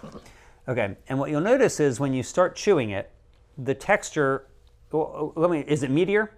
[0.68, 3.12] Okay, and what you'll notice is when you start chewing it,
[3.58, 4.48] the texture.
[4.92, 5.60] Well, uh, let me.
[5.60, 6.30] Is it meatier?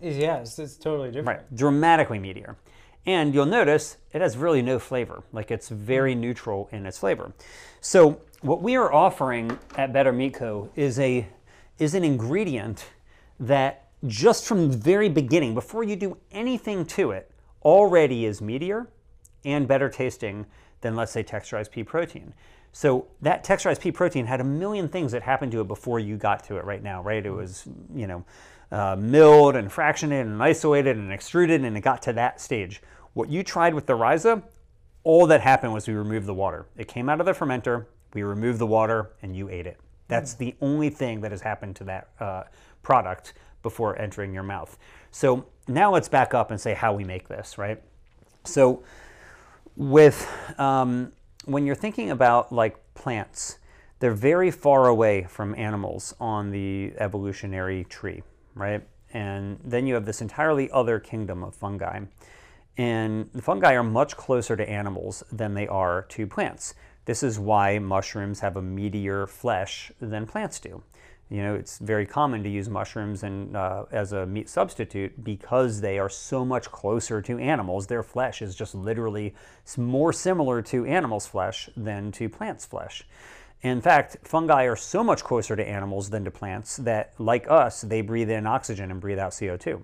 [0.00, 1.40] Yeah, it's, it's totally different.
[1.40, 2.56] Right, dramatically meatier.
[3.04, 5.22] And you'll notice it has really no flavor.
[5.32, 6.20] Like it's very mm-hmm.
[6.22, 7.32] neutral in its flavor.
[7.80, 10.70] So what we are offering at Better Meat Co.
[10.76, 11.26] is a
[11.78, 12.86] is an ingredient
[13.40, 17.30] that just from the very beginning, before you do anything to it,
[17.62, 18.86] already is meatier
[19.44, 20.46] and better tasting
[20.80, 22.34] than let's say texturized pea protein.
[22.72, 26.16] So that texturized pea protein had a million things that happened to it before you
[26.16, 27.24] got to it right now, right?
[27.24, 28.24] It was, you know,
[28.70, 32.82] uh, milled and fractionated and isolated and extruded and it got to that stage.
[33.12, 34.42] What you tried with the Rhiza,
[35.04, 36.66] all that happened was we removed the water.
[36.76, 39.78] It came out of the fermenter, we removed the water, and you ate it.
[40.08, 42.44] That's the only thing that has happened to that uh,
[42.82, 44.78] product before entering your mouth.
[45.10, 47.80] So now let's back up and say how we make this, right?
[48.44, 48.82] So
[49.76, 51.12] with um,
[51.44, 53.58] when you're thinking about like plants,
[53.98, 58.22] they're very far away from animals on the evolutionary tree,
[58.54, 58.82] right?
[59.12, 62.00] And then you have this entirely other kingdom of fungi.
[62.78, 66.74] And the fungi are much closer to animals than they are to plants.
[67.04, 70.82] This is why mushrooms have a meatier flesh than plants do.
[71.32, 75.80] You know, it's very common to use mushrooms and uh, as a meat substitute because
[75.80, 77.86] they are so much closer to animals.
[77.86, 79.34] Their flesh is just literally
[79.78, 83.04] more similar to animals' flesh than to plants' flesh.
[83.62, 87.80] In fact, fungi are so much closer to animals than to plants that, like us,
[87.80, 89.80] they breathe in oxygen and breathe out CO2.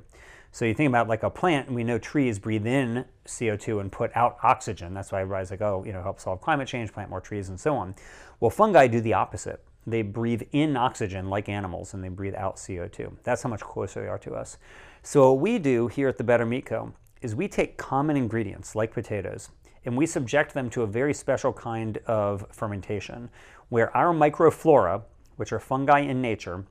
[0.53, 3.91] So you think about like a plant, and we know trees breathe in CO2 and
[3.91, 4.93] put out oxygen.
[4.93, 7.59] That's why everybody's like, oh, you know, help solve climate change, plant more trees, and
[7.59, 7.95] so on.
[8.39, 9.65] Well, fungi do the opposite.
[9.91, 13.13] They breathe in oxygen like animals and they breathe out CO2.
[13.23, 14.59] That's how much closer they are to us.
[15.03, 16.93] So what we do here at the Better Meat Co.
[17.23, 19.49] is we take common ingredients like potatoes
[19.85, 23.31] and we subject them to a very special kind of fermentation
[23.71, 25.03] where our microflora,
[25.37, 26.65] which are fungi in nature,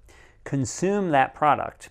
[0.44, 1.90] consume that product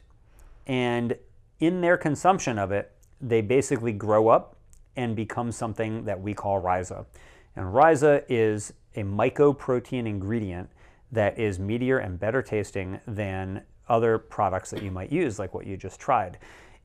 [0.66, 1.16] and
[1.58, 4.56] in their consumption of it, they basically grow up
[4.96, 7.06] and become something that we call rhiza.
[7.54, 10.70] And rhiza is a mycoprotein ingredient
[11.12, 15.66] that is meatier and better tasting than other products that you might use, like what
[15.66, 16.38] you just tried.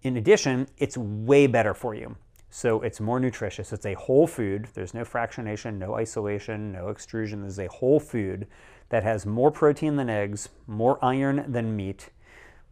[0.03, 2.15] In addition, it's way better for you.
[2.49, 3.71] So it's more nutritious.
[3.71, 4.67] It's a whole food.
[4.73, 7.41] There's no fractionation, no isolation, no extrusion.
[7.41, 8.47] There's a whole food
[8.89, 12.09] that has more protein than eggs, more iron than meat,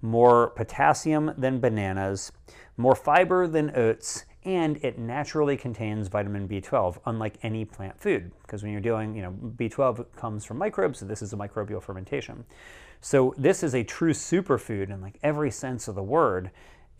[0.02, 2.32] more potassium than bananas,
[2.76, 8.32] more fiber than oats, and it naturally contains vitamin B12, unlike any plant food.
[8.41, 11.82] Because when you're doing, you know, B12 comes from microbes, so this is a microbial
[11.82, 12.45] fermentation.
[13.02, 16.52] So this is a true superfood in like every sense of the word,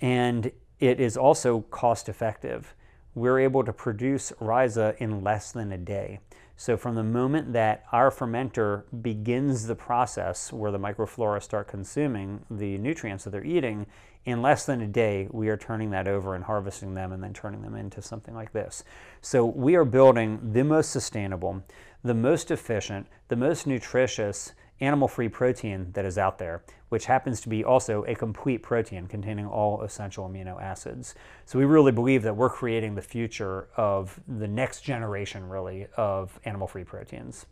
[0.02, 2.74] and it is also cost effective.
[3.16, 6.20] We're able to produce Rhiza in less than a day.
[6.56, 12.44] So from the moment that our fermenter begins the process where the microflora start consuming
[12.52, 13.86] the nutrients that they're eating,
[14.26, 17.34] in less than a day, we are turning that over and harvesting them and then
[17.34, 18.84] turning them into something like this.
[19.22, 21.64] So we are building the most sustainable,
[22.04, 27.50] the most efficient, the most nutritious animal-free protein that is out there, which happens to
[27.50, 31.16] be also a complete protein containing all essential amino acids.
[31.46, 36.40] So we really believe that we're creating the future of the next generation, really, of
[36.46, 37.46] animal-free proteins.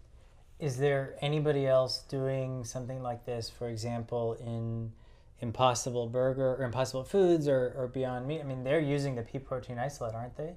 [0.60, 4.92] Is there anybody else doing something like this, for example, in
[5.42, 8.42] Impossible Burger or Impossible Foods or, or Beyond Meat?
[8.42, 10.54] I mean, they're using the pea protein isolate, aren't they?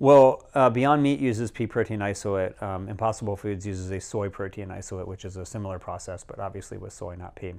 [0.00, 2.60] Well, uh, Beyond Meat uses pea protein isolate.
[2.62, 6.78] Um, Impossible Foods uses a soy protein isolate, which is a similar process, but obviously
[6.78, 7.52] with soy, not pea.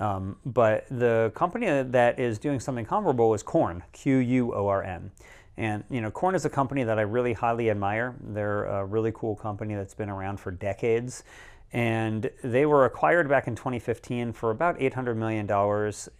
[0.00, 5.10] Um, but the company that is doing something comparable is Quorn, Q-U-O-R-N.
[5.56, 8.16] And you know, Quorn is a company that I really highly admire.
[8.20, 11.22] They're a really cool company that's been around for decades.
[11.74, 15.50] And they were acquired back in 2015 for about $800 million.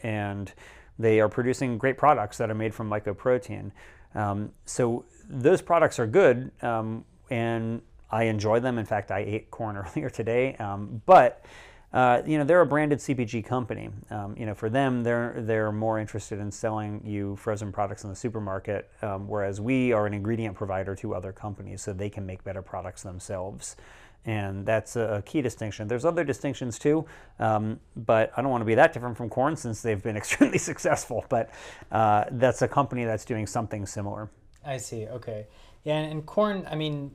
[0.03, 0.53] And
[0.99, 3.71] they are producing great products that are made from mycoprotein.
[4.17, 8.79] Um, so those products are good, um, and I enjoy them.
[8.79, 10.57] In fact, I ate Quorn earlier today.
[10.57, 11.45] Um, but
[11.93, 13.89] uh, you know, they're a branded CPG company.
[14.11, 18.11] Um, you know, for them, they're they're more interested in selling you frozen products in
[18.11, 22.27] the supermarket, um, whereas we are an ingredient provider to other companies, so they can
[22.27, 23.77] make better products themselves.
[24.27, 25.87] And that's a key distinction.
[25.87, 27.05] There's other distinctions too,
[27.39, 30.59] um, but I don't want to be that different from Quorn since they've been extremely
[30.59, 31.25] successful.
[31.29, 31.51] But
[31.93, 34.31] uh, that's a company that's doing something similar.
[34.65, 35.07] I see.
[35.07, 35.47] Okay.
[35.85, 37.11] Yeah, and, Quorn, I mean,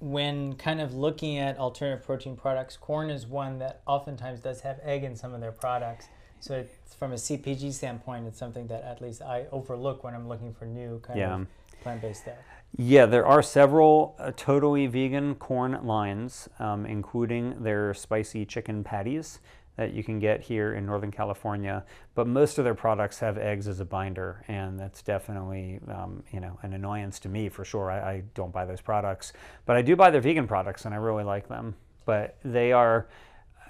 [0.00, 4.80] when kind of looking at alternative protein products, Quorn is one that oftentimes does have
[4.82, 6.06] egg in some of their products.
[6.40, 6.64] So
[6.98, 10.66] from a CPG standpoint, it's something that at least I overlook when I'm looking for
[10.66, 11.34] new kind yeah.
[11.34, 11.46] of
[11.82, 12.34] plant-based stuff.
[12.76, 19.40] Yeah, there are several uh, totally vegan Quorn lines, um, including their spicy chicken patties
[19.76, 21.84] that you can get here in Northern California.
[22.14, 26.40] But most of their products have eggs as a binder, and that's definitely um, you
[26.40, 27.90] know an annoyance to me for sure.
[27.90, 29.32] I, I, don't buy those products,
[29.66, 31.76] but I do buy their vegan products, and I really like them.
[32.04, 33.08] But they are,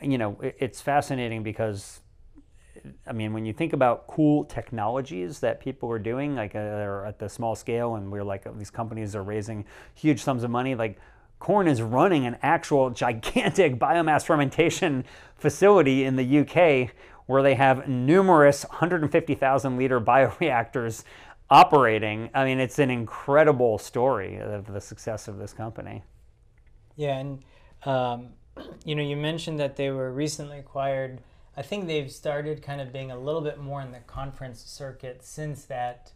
[0.01, 2.01] you know, it, it's fascinating because.
[3.07, 7.07] I mean, when you think about cool technologies that people are doing, like uh, are
[7.07, 9.65] at the small scale, and we're like these companies are raising
[9.95, 10.99] huge sums of money, like
[11.39, 15.05] Quorn is running an actual gigantic biomass fermentation
[15.37, 16.91] facility in the UK
[17.27, 21.05] where they have numerous 150,000 liter bioreactors
[21.51, 22.31] operating.
[22.35, 26.03] I mean, it's an incredible story of the success of this company.
[26.97, 27.45] Yeah, and
[27.85, 28.31] um,
[28.85, 31.21] you know, you mentioned that they were recently acquired.
[31.59, 35.25] I think they've started kind of being a little bit more in the conference circuit
[35.25, 36.13] since that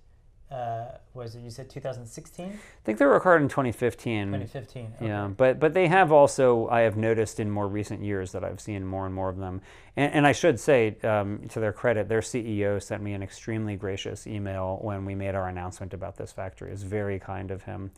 [0.52, 2.50] uh, was it you said 2016 i
[2.84, 5.06] think they were acquired in 2015 2015 okay.
[5.06, 8.60] yeah but but they have also i have noticed in more recent years that i've
[8.60, 9.62] seen more and more of them.
[9.96, 13.76] And, and i should say um, to their credit their ceo sent me an extremely
[13.76, 16.68] gracious email when we made our announcement about this factory.
[16.68, 17.90] It was very kind of him.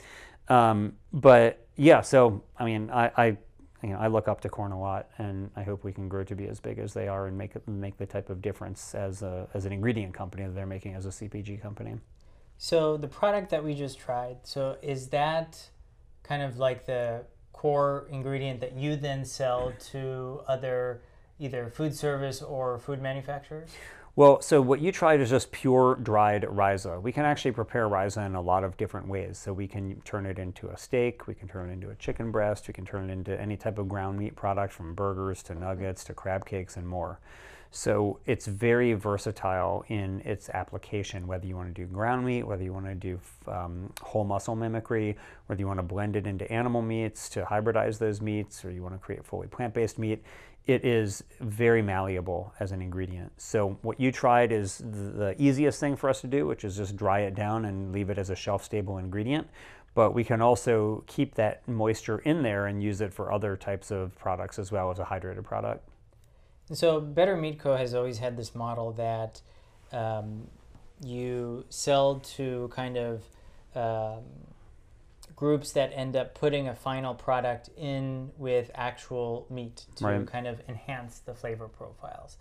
[0.48, 3.36] Um, but yeah so i mean i, I
[3.84, 6.24] you know, I look up to Quorn a lot, and I hope we can grow
[6.24, 9.22] to be as big as they are and make make the type of difference as
[9.22, 11.96] a, as an ingredient company that they're making as a CPG company.
[12.56, 15.68] So the product that we just tried, so is that
[16.22, 21.02] kind of like the core ingredient that you then sell to other
[21.38, 23.68] either food service or food manufacturers?
[24.16, 27.02] Well, so what you tried is just pure dried Rhiza.
[27.02, 29.38] We can actually prepare Rhiza in a lot of different ways.
[29.38, 32.30] So we can turn it into a steak, we can turn it into a chicken
[32.30, 35.54] breast, we can turn it into any type of ground meat product from burgers to
[35.56, 37.18] nuggets to crab cakes and more.
[37.72, 42.62] So it's very versatile in its application, whether you want to do ground meat, whether
[42.62, 46.48] you want to do um, whole muscle mimicry, whether you want to blend it into
[46.52, 50.22] animal meats to hybridize those meats, or you want to create fully plant-based meat.
[50.66, 53.32] It is very malleable as an ingredient.
[53.36, 56.96] So what you tried is the easiest thing for us to do, which is just
[56.96, 59.46] dry it down and leave it as a shelf-stable ingredient.
[59.94, 63.90] But we can also keep that moisture in there and use it for other types
[63.90, 65.86] of products as well as a hydrated product.
[66.72, 67.76] So Better Meat Co.
[67.76, 69.42] has always had this model that
[69.92, 70.48] um,
[71.04, 73.22] you sell to kind of
[73.74, 74.24] um,
[75.36, 80.26] groups that end up putting a final product in with actual meat to Right.
[80.26, 82.36] kind of enhance the flavor profiles.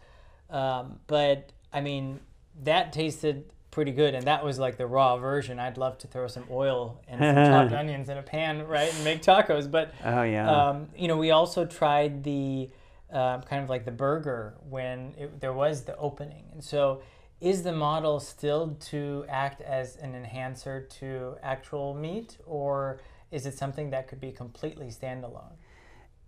[0.50, 2.20] Um, but I mean,
[2.64, 5.58] that tasted pretty good, and that was like the raw version.
[5.60, 7.36] I'd love to throw some oil and some
[7.70, 9.70] chopped onions in a pan, right, and make tacos.
[9.72, 10.70] But Oh yeah.
[10.70, 12.70] um, you know, we also tried the
[13.12, 16.46] um, kind of like the burger when it, there was the opening.
[16.52, 17.02] And so,
[17.44, 23.02] is the model still to act as an enhancer to actual meat, or
[23.32, 25.52] is it something that could be completely standalone?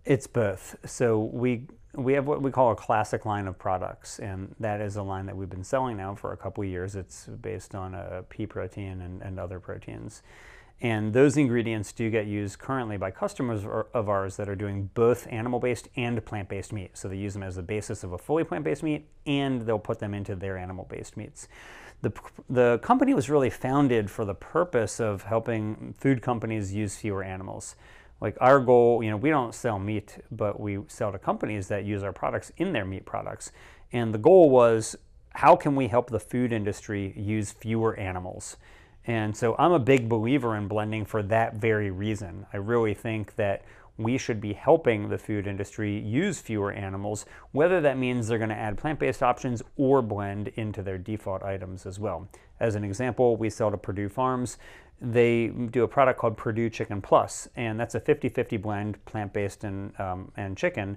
[0.04, 0.76] It's both.
[0.84, 4.96] So we we have what we call a classic line of products, and that is
[4.96, 6.94] a line that we've been selling now for a couple years.
[6.94, 10.22] It's based on a pea protein and, and other proteins.
[10.80, 15.26] And those ingredients do get used currently by customers of ours that are doing both
[15.30, 16.90] animal based and plant based meat.
[16.94, 19.78] So they use them as the basis of a fully plant based meat, and they'll
[19.78, 21.48] put them into their animal based meats.
[22.02, 22.12] The,
[22.50, 27.74] the company was really founded for the purpose of helping food companies use fewer animals
[28.20, 31.84] like our goal you know we don't sell meat but we sell to companies that
[31.84, 33.52] use our products in their meat products
[33.92, 34.96] and the goal was
[35.34, 38.56] how can we help the food industry use fewer animals
[39.06, 43.34] and so i'm a big believer in blending for that very reason i really think
[43.36, 43.64] that
[43.98, 48.50] we should be helping the food industry use fewer animals whether that means they're going
[48.50, 52.28] to add plant-based options or blend into their default items as well
[52.60, 54.58] as an example we sell to Perdue Farms
[55.00, 59.32] they do a product called Perdue Chicken Plus, and that's a 50 50 blend, plant
[59.32, 60.96] based and, um, and chicken.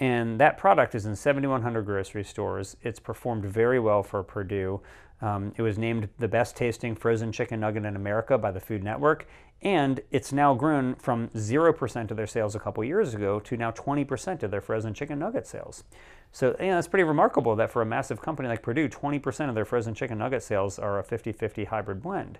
[0.00, 2.76] And that product is in 7,100 grocery stores.
[2.82, 4.80] It's performed very well for Perdue.
[5.20, 8.84] Um, it was named the best tasting frozen chicken nugget in America by the Food
[8.84, 9.26] Network.
[9.62, 13.72] And it's now grown from 0% of their sales a couple years ago to now
[13.72, 15.82] 20% of their frozen chicken nugget sales.
[16.30, 19.54] So, you know, it's pretty remarkable that for a massive company like Perdue, 20% of
[19.54, 22.38] their frozen chicken nugget sales are a 50 50 hybrid blend.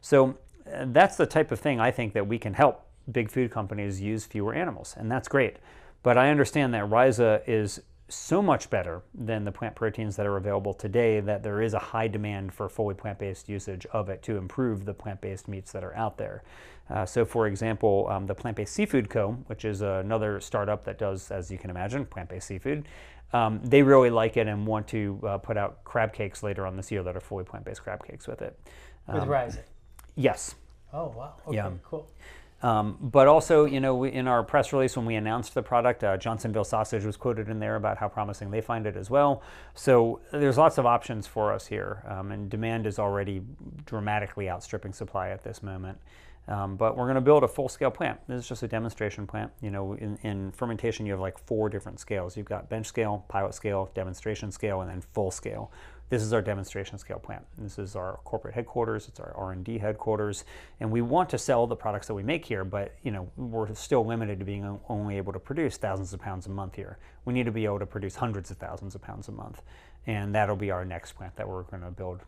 [0.00, 0.36] So,
[0.70, 4.00] uh, that's the type of thing I think that we can help big food companies
[4.00, 5.56] use fewer animals, and that's great.
[6.02, 10.36] But I understand that Rhiza is so much better than the plant proteins that are
[10.36, 14.22] available today that there is a high demand for fully plant based usage of it
[14.22, 16.42] to improve the plant based meats that are out there.
[16.90, 20.98] Uh, so, for example, um, the Plant Based Seafood Co., which is another startup that
[20.98, 22.88] does, as you can imagine, plant based seafood,
[23.34, 26.76] um, they really like it and want to uh, put out crab cakes later on
[26.76, 28.58] this year that are fully plant based crab cakes with it.
[29.06, 29.58] With Um, Rise.
[30.16, 30.54] Yes.
[30.92, 31.34] Oh wow.
[31.46, 31.70] Okay, Yeah.
[31.84, 32.08] cool.
[32.60, 36.02] Um, but also, you know, we, in our press release when we announced the product,
[36.02, 39.42] uh, Johnsonville Sausage was quoted in there about how promising they find it as well.
[39.74, 43.42] So there's lots of options for us here, um, and demand is already
[43.86, 45.98] dramatically outstripping supply at this moment.
[46.48, 48.18] Um, but we're going to build a full-scale plant.
[48.26, 49.52] This is just a demonstration plant.
[49.60, 52.38] You know, in, in fermentation, you have like four different scales.
[52.38, 55.70] You've got bench scale, pilot scale, demonstration scale, and then full scale.
[56.10, 57.44] This is our demonstration scale plant.
[57.58, 59.08] This is our corporate headquarters.
[59.08, 60.44] It's our R&D headquarters,
[60.80, 62.64] and we want to sell the products that we make here.
[62.64, 66.46] But you know, we're still limited to being only able to produce thousands of pounds
[66.46, 66.98] a month here.
[67.24, 69.62] We need to be able to produce hundreds of thousands of pounds a month,
[70.06, 72.22] and that'll be our next plant that we're going to build.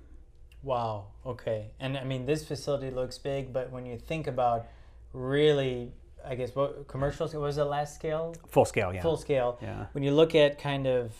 [0.62, 1.06] Wow.
[1.24, 1.70] Okay.
[1.80, 4.66] And I mean, this facility looks big, but when you think about
[5.14, 5.92] really,
[6.26, 8.34] I guess what commercial scale what was the last scale?
[8.48, 9.00] Full scale, yeah.
[9.00, 9.58] Full scale.
[9.62, 9.86] Yeah.
[9.92, 11.12] When you look at kind of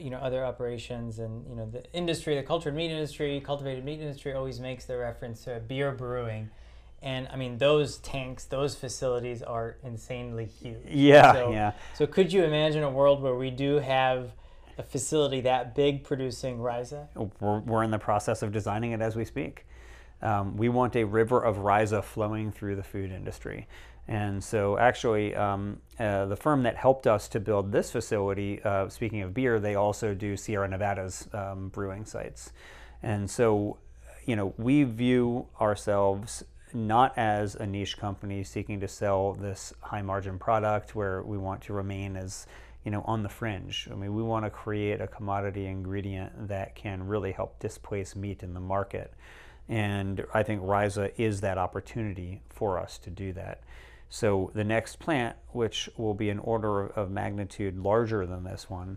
[0.00, 4.00] you know other operations and you know the industry, the cultured meat industry, cultivated meat
[4.00, 6.50] industry always makes the reference to beer brewing.
[7.02, 10.86] And I mean, those tanks, those facilities are insanely huge.
[10.88, 11.72] Yeah, So- yeah.
[11.94, 14.32] So, could you imagine a world where we do have
[14.78, 17.08] a facility that big producing Rhiza?
[17.40, 19.66] We're, we're in the process of designing it as we speak.
[20.22, 23.66] Um, we want a river of Rhiza flowing through the food industry.
[24.06, 28.88] And so, actually, um, uh, the firm that helped us to build this facility, uh,
[28.88, 32.52] speaking of beer, they also do Sierra Nevada's um, brewing sites.
[33.02, 33.78] And so,
[34.26, 40.02] you know, we view ourselves not as a niche company seeking to sell this high
[40.02, 42.46] margin product where we want to remain as
[42.84, 43.88] you know on the fringe.
[43.90, 48.42] I mean we want to create a commodity ingredient that can really help displace meat
[48.42, 49.14] in the market.
[49.68, 53.62] And i think Rhiza is that opportunity for us to do that
[54.14, 58.96] so the next plant which will be an order of magnitude larger than this one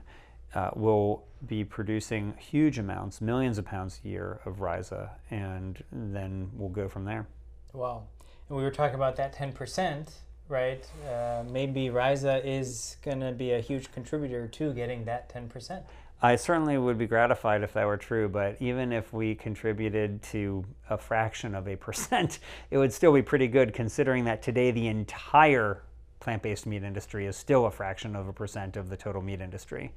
[0.54, 6.52] uh, will be producing huge amounts, millions of pounds a year of Rhiza, and then
[6.54, 7.28] we'll go from there.
[7.74, 8.04] Wow.
[8.48, 10.08] And we were talking about that 10%,
[10.50, 10.86] right?
[11.10, 15.82] Uh, maybe Rhiza is going to be a huge contributor to getting that 10%.
[16.22, 20.66] I certainly would be gratified if that were true, but even if we contributed to
[20.90, 22.40] a fraction of a percent,
[22.72, 25.84] it would still be pretty good considering that today the entire
[26.20, 29.94] plant-based meat industry is still a fraction of a percent of the total meat industry.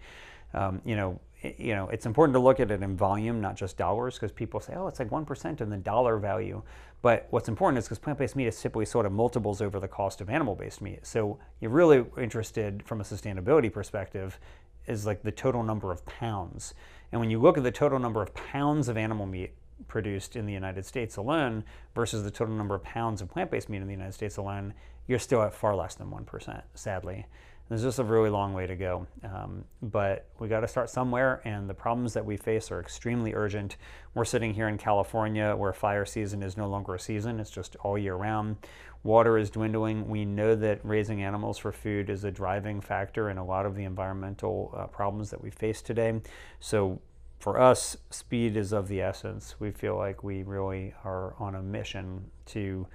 [0.53, 3.79] Um, you know, you know, it's important to look at it in volume, not just
[3.79, 6.62] dollars, because people say, oh, it's like 1% in the dollar value.
[7.03, 10.21] But what's important is because plant-based meat is simply sort of multiples over the cost
[10.21, 11.07] of animal-based meat.
[11.07, 14.39] So you're really interested from a sustainability perspective
[14.87, 16.74] is like the total number of pounds.
[17.12, 19.55] And when you look at the total number of pounds of animal meat
[19.89, 21.64] produced in the United States alone
[21.95, 24.74] versus the total number of pounds of plant based meat in the United States alone,
[25.07, 27.26] you're still at far less than 1%, sadly.
[27.71, 29.07] There's just a really long way to go.
[29.23, 33.33] Um, but we got to start somewhere, and the problems that we face are extremely
[33.33, 33.77] urgent.
[34.12, 37.77] We're sitting here in California where fire season is no longer a season, it's just
[37.77, 38.57] all year round.
[39.05, 40.09] Water is dwindling.
[40.09, 43.77] We know that raising animals for food is a driving factor in a lot of
[43.77, 46.21] the environmental uh, problems that we face today.
[46.59, 47.01] So
[47.39, 49.55] for us, speed is of the essence.
[49.61, 52.89] We feel like we really are on a mission to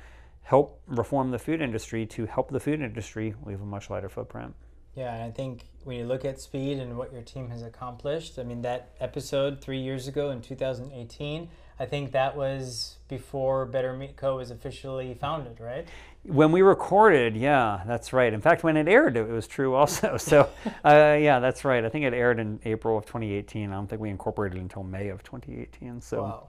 [0.44, 4.54] help reform the food industry, to help the food industry leave a much lighter footprint.
[4.96, 8.40] Yeah, and I think when you look at speed and what your team has accomplished,
[8.40, 13.94] I mean, that episode three years ago in 2018, I think that was before Better
[13.94, 14.38] Meat Co.
[14.38, 15.86] was officially founded, right?
[16.24, 18.32] When we recorded, yeah, that's right.
[18.32, 20.18] In fact, when it aired, it was true also.
[20.26, 20.50] So,
[20.86, 21.84] uh, yeah, that's right.
[21.84, 23.70] I think it aired in April of 2018.
[23.70, 26.02] I don't think we incorporated until May of 2018.
[26.02, 26.48] So, wow.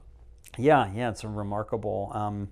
[0.57, 2.13] yeah, yeah, it's a remarkable.
[2.15, 2.49] Um,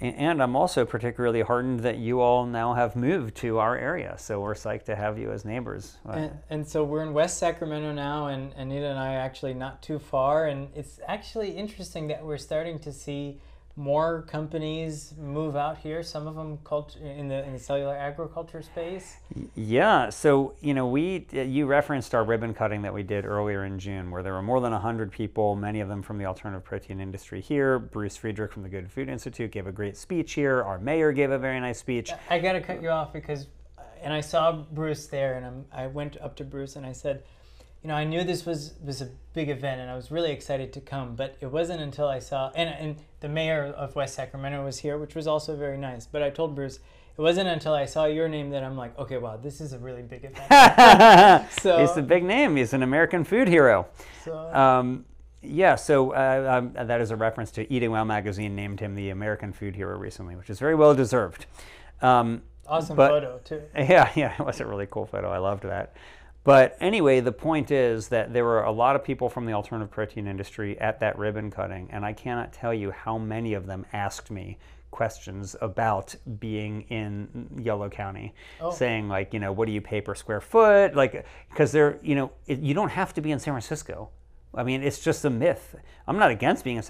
[0.00, 4.14] and I'm also particularly heartened that you all now have moved to our area.
[4.16, 5.96] So we're psyched to have you as neighbors.
[6.08, 9.82] And, and, so we're in West Sacramento now, and Anita and I are actually not
[9.82, 10.46] too far.
[10.46, 13.40] And it's actually interesting that we're starting to see
[13.78, 16.02] more companies move out here.
[16.02, 16.58] Some of them
[17.00, 19.16] in the in the cellular agriculture space.
[19.54, 20.10] Yeah.
[20.10, 24.10] So you know, we you referenced our ribbon cutting that we did earlier in June,
[24.10, 27.40] where there were more than hundred people, many of them from the alternative protein industry
[27.40, 27.78] here.
[27.78, 30.62] Bruce Friedrich from the Good Food Institute gave a great speech here.
[30.62, 32.12] Our mayor gave a very nice speech.
[32.28, 33.46] I got to cut you off because,
[34.02, 37.22] and I saw Bruce there, and I'm, I went up to Bruce and I said
[37.88, 40.74] you know, I knew this was was a big event, and I was really excited
[40.74, 41.16] to come.
[41.16, 44.98] But it wasn't until I saw and and the mayor of West Sacramento was here,
[44.98, 46.06] which was also very nice.
[46.06, 46.80] But I told Bruce
[47.16, 49.78] it wasn't until I saw your name that I'm like, okay, wow, this is a
[49.78, 51.50] really big event.
[51.62, 52.56] so he's a big name.
[52.56, 53.86] He's an American food hero.
[54.22, 55.06] So, um,
[55.40, 59.08] yeah, so uh, um, that is a reference to Eating Well magazine named him the
[59.08, 61.46] American food hero recently, which is very well deserved.
[62.02, 63.62] Um, awesome but, photo too.
[63.74, 65.30] Yeah, yeah, it was a really cool photo.
[65.30, 65.94] I loved that.
[66.48, 69.90] But anyway, the point is that there were a lot of people from the alternative
[69.90, 73.84] protein industry at that ribbon cutting, and I cannot tell you how many of them
[73.92, 74.56] asked me
[74.90, 78.32] questions about being in Yolo County,
[78.62, 78.70] oh.
[78.70, 80.96] saying like, you know, what do you pay per square foot?
[80.96, 84.08] Like, because they're, you know, it, you don't have to be in San Francisco.
[84.54, 85.76] I mean, it's just a myth.
[86.06, 86.82] I'm not against being in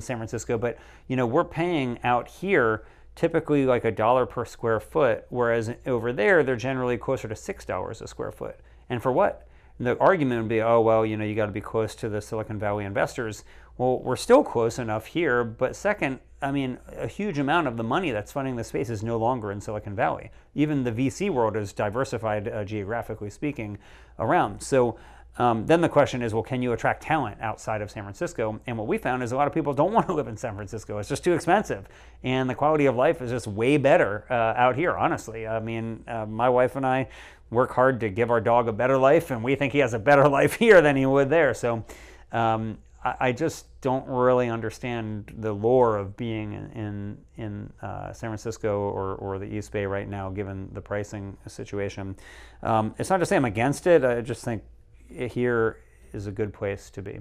[0.00, 2.84] San Francisco, but you know, we're paying out here
[3.16, 7.64] typically like a dollar per square foot, whereas over there they're generally closer to six
[7.64, 8.60] dollars a square foot.
[8.90, 9.46] And for what?
[9.80, 12.20] the argument would be, oh, well, you know, you got to be close to the
[12.20, 13.44] Silicon Valley investors.
[13.78, 15.42] Well, we're still close enough here.
[15.42, 19.02] But second, I mean, a huge amount of the money that's funding the space is
[19.02, 20.30] no longer in Silicon Valley.
[20.54, 23.78] Even the VC world is diversified, uh, geographically speaking,
[24.18, 24.62] around.
[24.62, 24.98] So
[25.38, 28.60] um, then the question is, well, can you attract talent outside of San Francisco?
[28.66, 30.54] And what we found is a lot of people don't want to live in San
[30.54, 30.98] Francisco.
[30.98, 31.88] It's just too expensive,
[32.22, 34.94] and the quality of life is just way better uh, out here.
[34.94, 37.08] Honestly, I mean, uh, my wife and I
[37.50, 39.98] work hard to give our dog a better life, and we think he has a
[39.98, 41.54] better life here than he would there.
[41.54, 41.84] So
[42.32, 48.30] um, I, I, just don't really understand the lore of being in in, uh, San
[48.30, 52.16] Francisco or, or the East Bay right now, given the pricing situation.
[52.62, 54.04] Um, it's not to say I'm against it.
[54.04, 54.62] I just think
[55.08, 55.78] here
[56.12, 57.20] is a good place to be.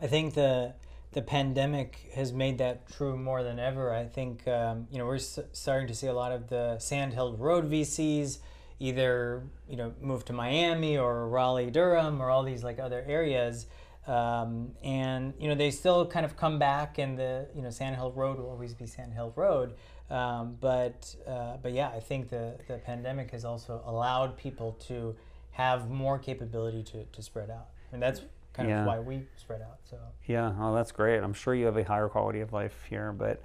[0.00, 0.74] I think the
[1.12, 3.94] the pandemic has made that true more than ever.
[3.94, 7.14] I think um, you know we're s- starting to see a lot of the Sand
[7.14, 8.38] Hill Road VCs
[8.80, 13.66] either you know move to Miami or Raleigh, Durham, or all these like other areas.
[14.06, 17.96] Um, and you know they still kind of come back, and the you know Sand
[17.96, 19.74] Hill Road will always be Sand Hill Road.
[20.10, 25.14] Um, but uh, but yeah, I think the the pandemic has also allowed people to
[25.50, 28.22] have more capability to, to spread out, and that's
[28.54, 28.80] kind yeah.
[28.80, 29.78] of why we spread out.
[29.90, 31.22] So yeah, oh, that's great.
[31.22, 33.42] I'm sure you have a higher quality of life here, but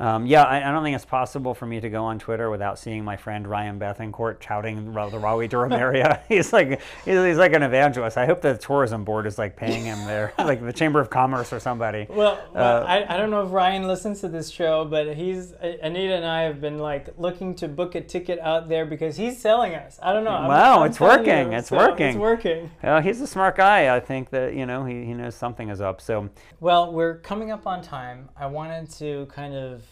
[0.00, 2.80] um, yeah, I, I, don't think it's possible for me to go on Twitter without
[2.80, 6.20] seeing my friend Ryan Bethencourt touting the Raleigh Durham area.
[6.28, 8.18] he's like he's, he's, like an evangelist.
[8.18, 11.52] I hope the tourism board is like paying him there, like the Chamber of Commerce
[11.52, 12.06] or somebody.
[12.08, 15.52] Well, well uh, I, I don't know if Ryan listens to this show, but he's
[15.52, 19.40] Anita and I have been like looking to book a ticket out there because he's
[19.40, 20.00] selling us.
[20.02, 20.32] I don't know.
[20.32, 21.52] Wow, I'm, it's working.
[21.52, 22.08] You, it's so working.
[22.08, 22.68] It's working.
[22.82, 23.94] Well, he's a smart guy.
[23.94, 26.00] I think that you know he, he knows something is up.
[26.00, 28.28] So well, we're coming up on time.
[28.36, 29.83] I wanted to kind of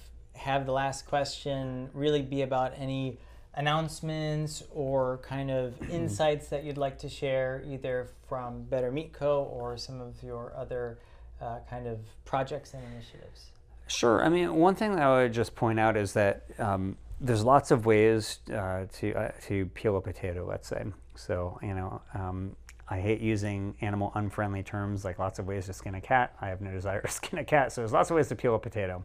[0.42, 3.18] have the last question really be about any
[3.54, 9.44] announcements or kind of insights that you'd like to share, either from Better Meat Co.
[9.44, 10.98] or some of your other
[11.40, 13.50] uh, kind of projects and initiatives?
[13.86, 14.24] Sure.
[14.24, 17.70] I mean, one thing that I would just point out is that um, there's lots
[17.70, 20.46] of ways uh, to uh, to peel a potato.
[20.48, 20.84] Let's say.
[21.14, 22.56] So you know, um,
[22.88, 26.34] I hate using animal unfriendly terms like lots of ways to skin a cat.
[26.40, 27.72] I have no desire to skin a cat.
[27.72, 29.04] So there's lots of ways to peel a potato,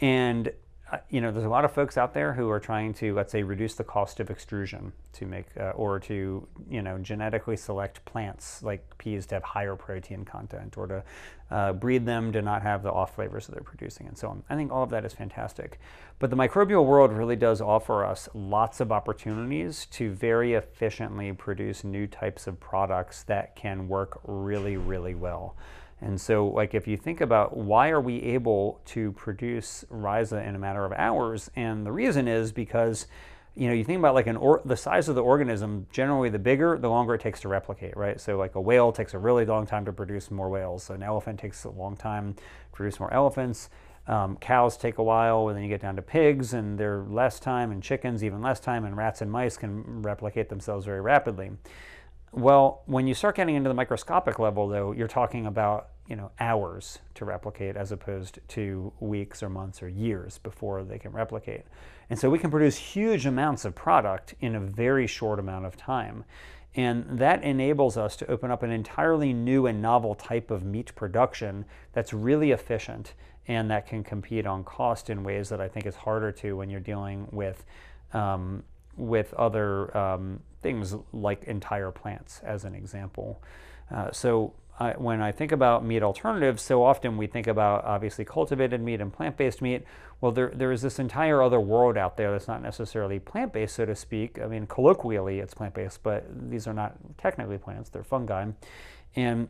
[0.00, 0.52] and
[1.08, 3.42] you know, there's a lot of folks out there who are trying to, let's say,
[3.42, 8.62] reduce the cost of extrusion to make, uh, or to, you know, genetically select plants
[8.62, 11.02] like peas to have higher protein content, or to
[11.50, 14.42] uh, breed them to not have the off flavors that they're producing, and so on.
[14.50, 15.80] I think all of that is fantastic.
[16.18, 21.82] But the microbial world really does offer us lots of opportunities to very efficiently produce
[21.82, 25.56] new types of products that can work really, really well.
[26.00, 30.54] And so, like, if you think about why are we able to produce Rhiza in
[30.54, 33.06] a matter of hours, and the reason is because,
[33.54, 35.86] you know, you think about like an or, the size of the organism.
[35.90, 38.20] Generally, the bigger, the longer it takes to replicate, right?
[38.20, 40.82] So, like a whale takes a really long time to produce more whales.
[40.84, 42.42] So An elephant takes a long time to
[42.72, 43.70] produce more elephants.
[44.06, 47.40] Um, cows take a while, and then you get down to pigs, and they're less
[47.40, 51.52] time, and chickens even less time, and rats and mice can replicate themselves very rapidly.
[52.36, 56.32] Well, when you start getting into the microscopic level, though, you're talking about you know
[56.40, 61.62] hours to replicate as opposed to weeks or months or years before they can replicate.
[62.10, 65.76] And so we can produce huge amounts of product in a very short amount of
[65.76, 66.24] time.
[66.74, 70.92] And that enables us to open up an entirely new and novel type of meat
[70.96, 73.14] production that's really efficient
[73.46, 76.68] and that can compete on cost in ways that I think is harder to when
[76.68, 77.64] you're dealing with
[78.12, 78.64] um,
[78.96, 83.40] with other um, things like entire plants, as an example.
[83.94, 88.24] Uh, so I, when I think about meat alternatives, so often we think about obviously
[88.24, 89.84] cultivated meat and plant-based meat.
[90.22, 93.84] Well, there, there is this entire other world out there that's not necessarily plant-based, so
[93.84, 94.40] to speak.
[94.40, 98.46] I mean, colloquially it's plant-based, but these are not technically plants; they're fungi.
[99.14, 99.48] And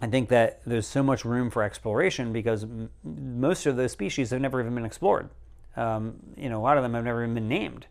[0.00, 2.64] I think that there's so much room for exploration because
[3.04, 5.28] most of those species have never even been explored.
[5.76, 7.86] Um, you know, a lot of them have never even been named.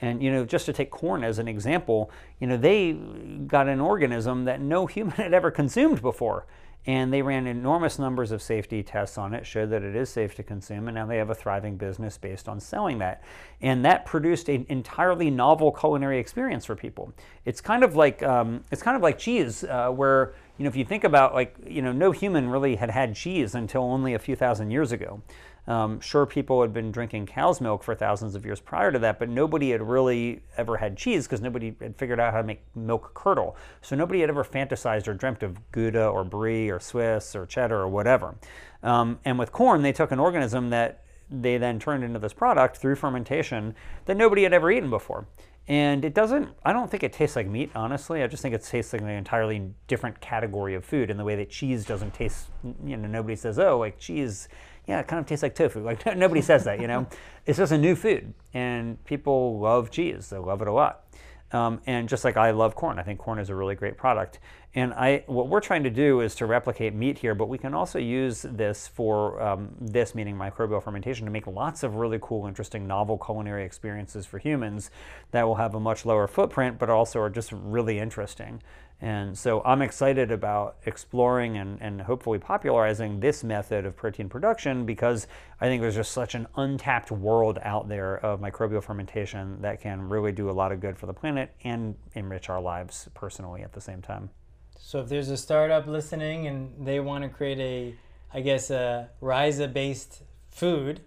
[0.00, 3.80] And you know, just to take Quorn as an example, you know, they got an
[3.80, 6.46] organism that no human had ever consumed before.
[6.86, 10.34] And they ran enormous numbers of safety tests on it, showed that it is safe
[10.36, 13.22] to consume, and now they have a thriving business based on selling that.
[13.60, 17.12] And that produced an entirely novel culinary experience for people.
[17.44, 20.76] It's kind of like um, it's kind of like cheese, uh, where you know if
[20.76, 24.18] you think about like you know no human really had had cheese until only a
[24.18, 25.20] few thousand years ago.
[25.68, 29.18] Um, sure, people had been drinking cow's milk for thousands of years prior to that,
[29.18, 32.62] but nobody had really ever had cheese because nobody had figured out how to make
[32.74, 33.54] milk curdle.
[33.82, 37.80] So nobody had ever fantasized or dreamt of Gouda or Brie or Swiss or cheddar
[37.80, 38.36] or whatever.
[38.82, 42.78] Um, and with Quorn, they took an organism that they then turned into this product
[42.78, 43.74] through fermentation
[44.06, 45.26] that nobody had ever eaten before.
[45.68, 48.22] And it doesn't, I don't think it tastes like meat, honestly.
[48.22, 51.36] I just think it tastes like an entirely different category of food in the way
[51.36, 52.46] that cheese doesn't taste,
[52.82, 54.48] you know, nobody says, oh, like cheese
[54.88, 55.80] yeah, it kind of tastes like tofu.
[55.80, 57.06] Like nobody says that, you know.
[57.46, 60.30] it's just a new food, and people love cheese.
[60.30, 61.04] They love it a lot.
[61.52, 64.38] Um, and just like I love Quorn, I think Quorn is a really great product.
[64.78, 67.74] And I, what we're trying to do is to replicate meat here, but we can
[67.74, 72.46] also use this for um, this, meaning microbial fermentation, to make lots of really cool,
[72.46, 74.92] interesting, novel culinary experiences for humans
[75.32, 78.62] that will have a much lower footprint, but also are just really interesting.
[79.00, 84.86] And so I'm excited about exploring and, and hopefully popularizing this method of protein production
[84.86, 85.26] because
[85.60, 90.08] I think there's just such an untapped world out there of microbial fermentation that can
[90.08, 93.72] really do a lot of good for the planet and enrich our lives personally at
[93.72, 94.30] the same time.
[94.78, 97.94] So if there's a startup listening and they want to create a,
[98.32, 101.00] I guess, a Rhiza based food,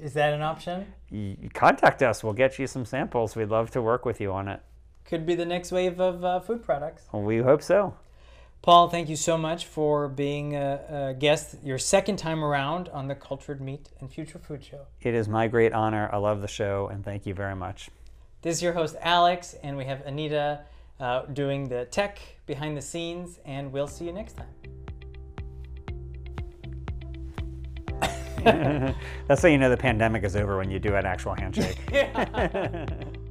[0.00, 0.92] is that an option?
[1.54, 2.24] contact us.
[2.24, 3.36] We'll get you some samples.
[3.36, 4.60] We'd love to work with you on it
[5.04, 7.04] could be the next wave of uh, food products.
[7.12, 7.94] We hope so.
[8.62, 13.08] Paul, thank you so much for being a, a, guest your second time around on
[13.08, 14.86] the Cultured Meat and Future Food Show.
[15.00, 16.08] It is my great honor.
[16.12, 17.90] I love the show, and thank you very much.
[18.42, 20.60] This is your host, Alex, and we have Anita
[21.02, 24.46] uh, doing the tech behind the scenes, and we'll see you next time.
[29.28, 31.78] That's how you know the pandemic is over when you do an actual handshake.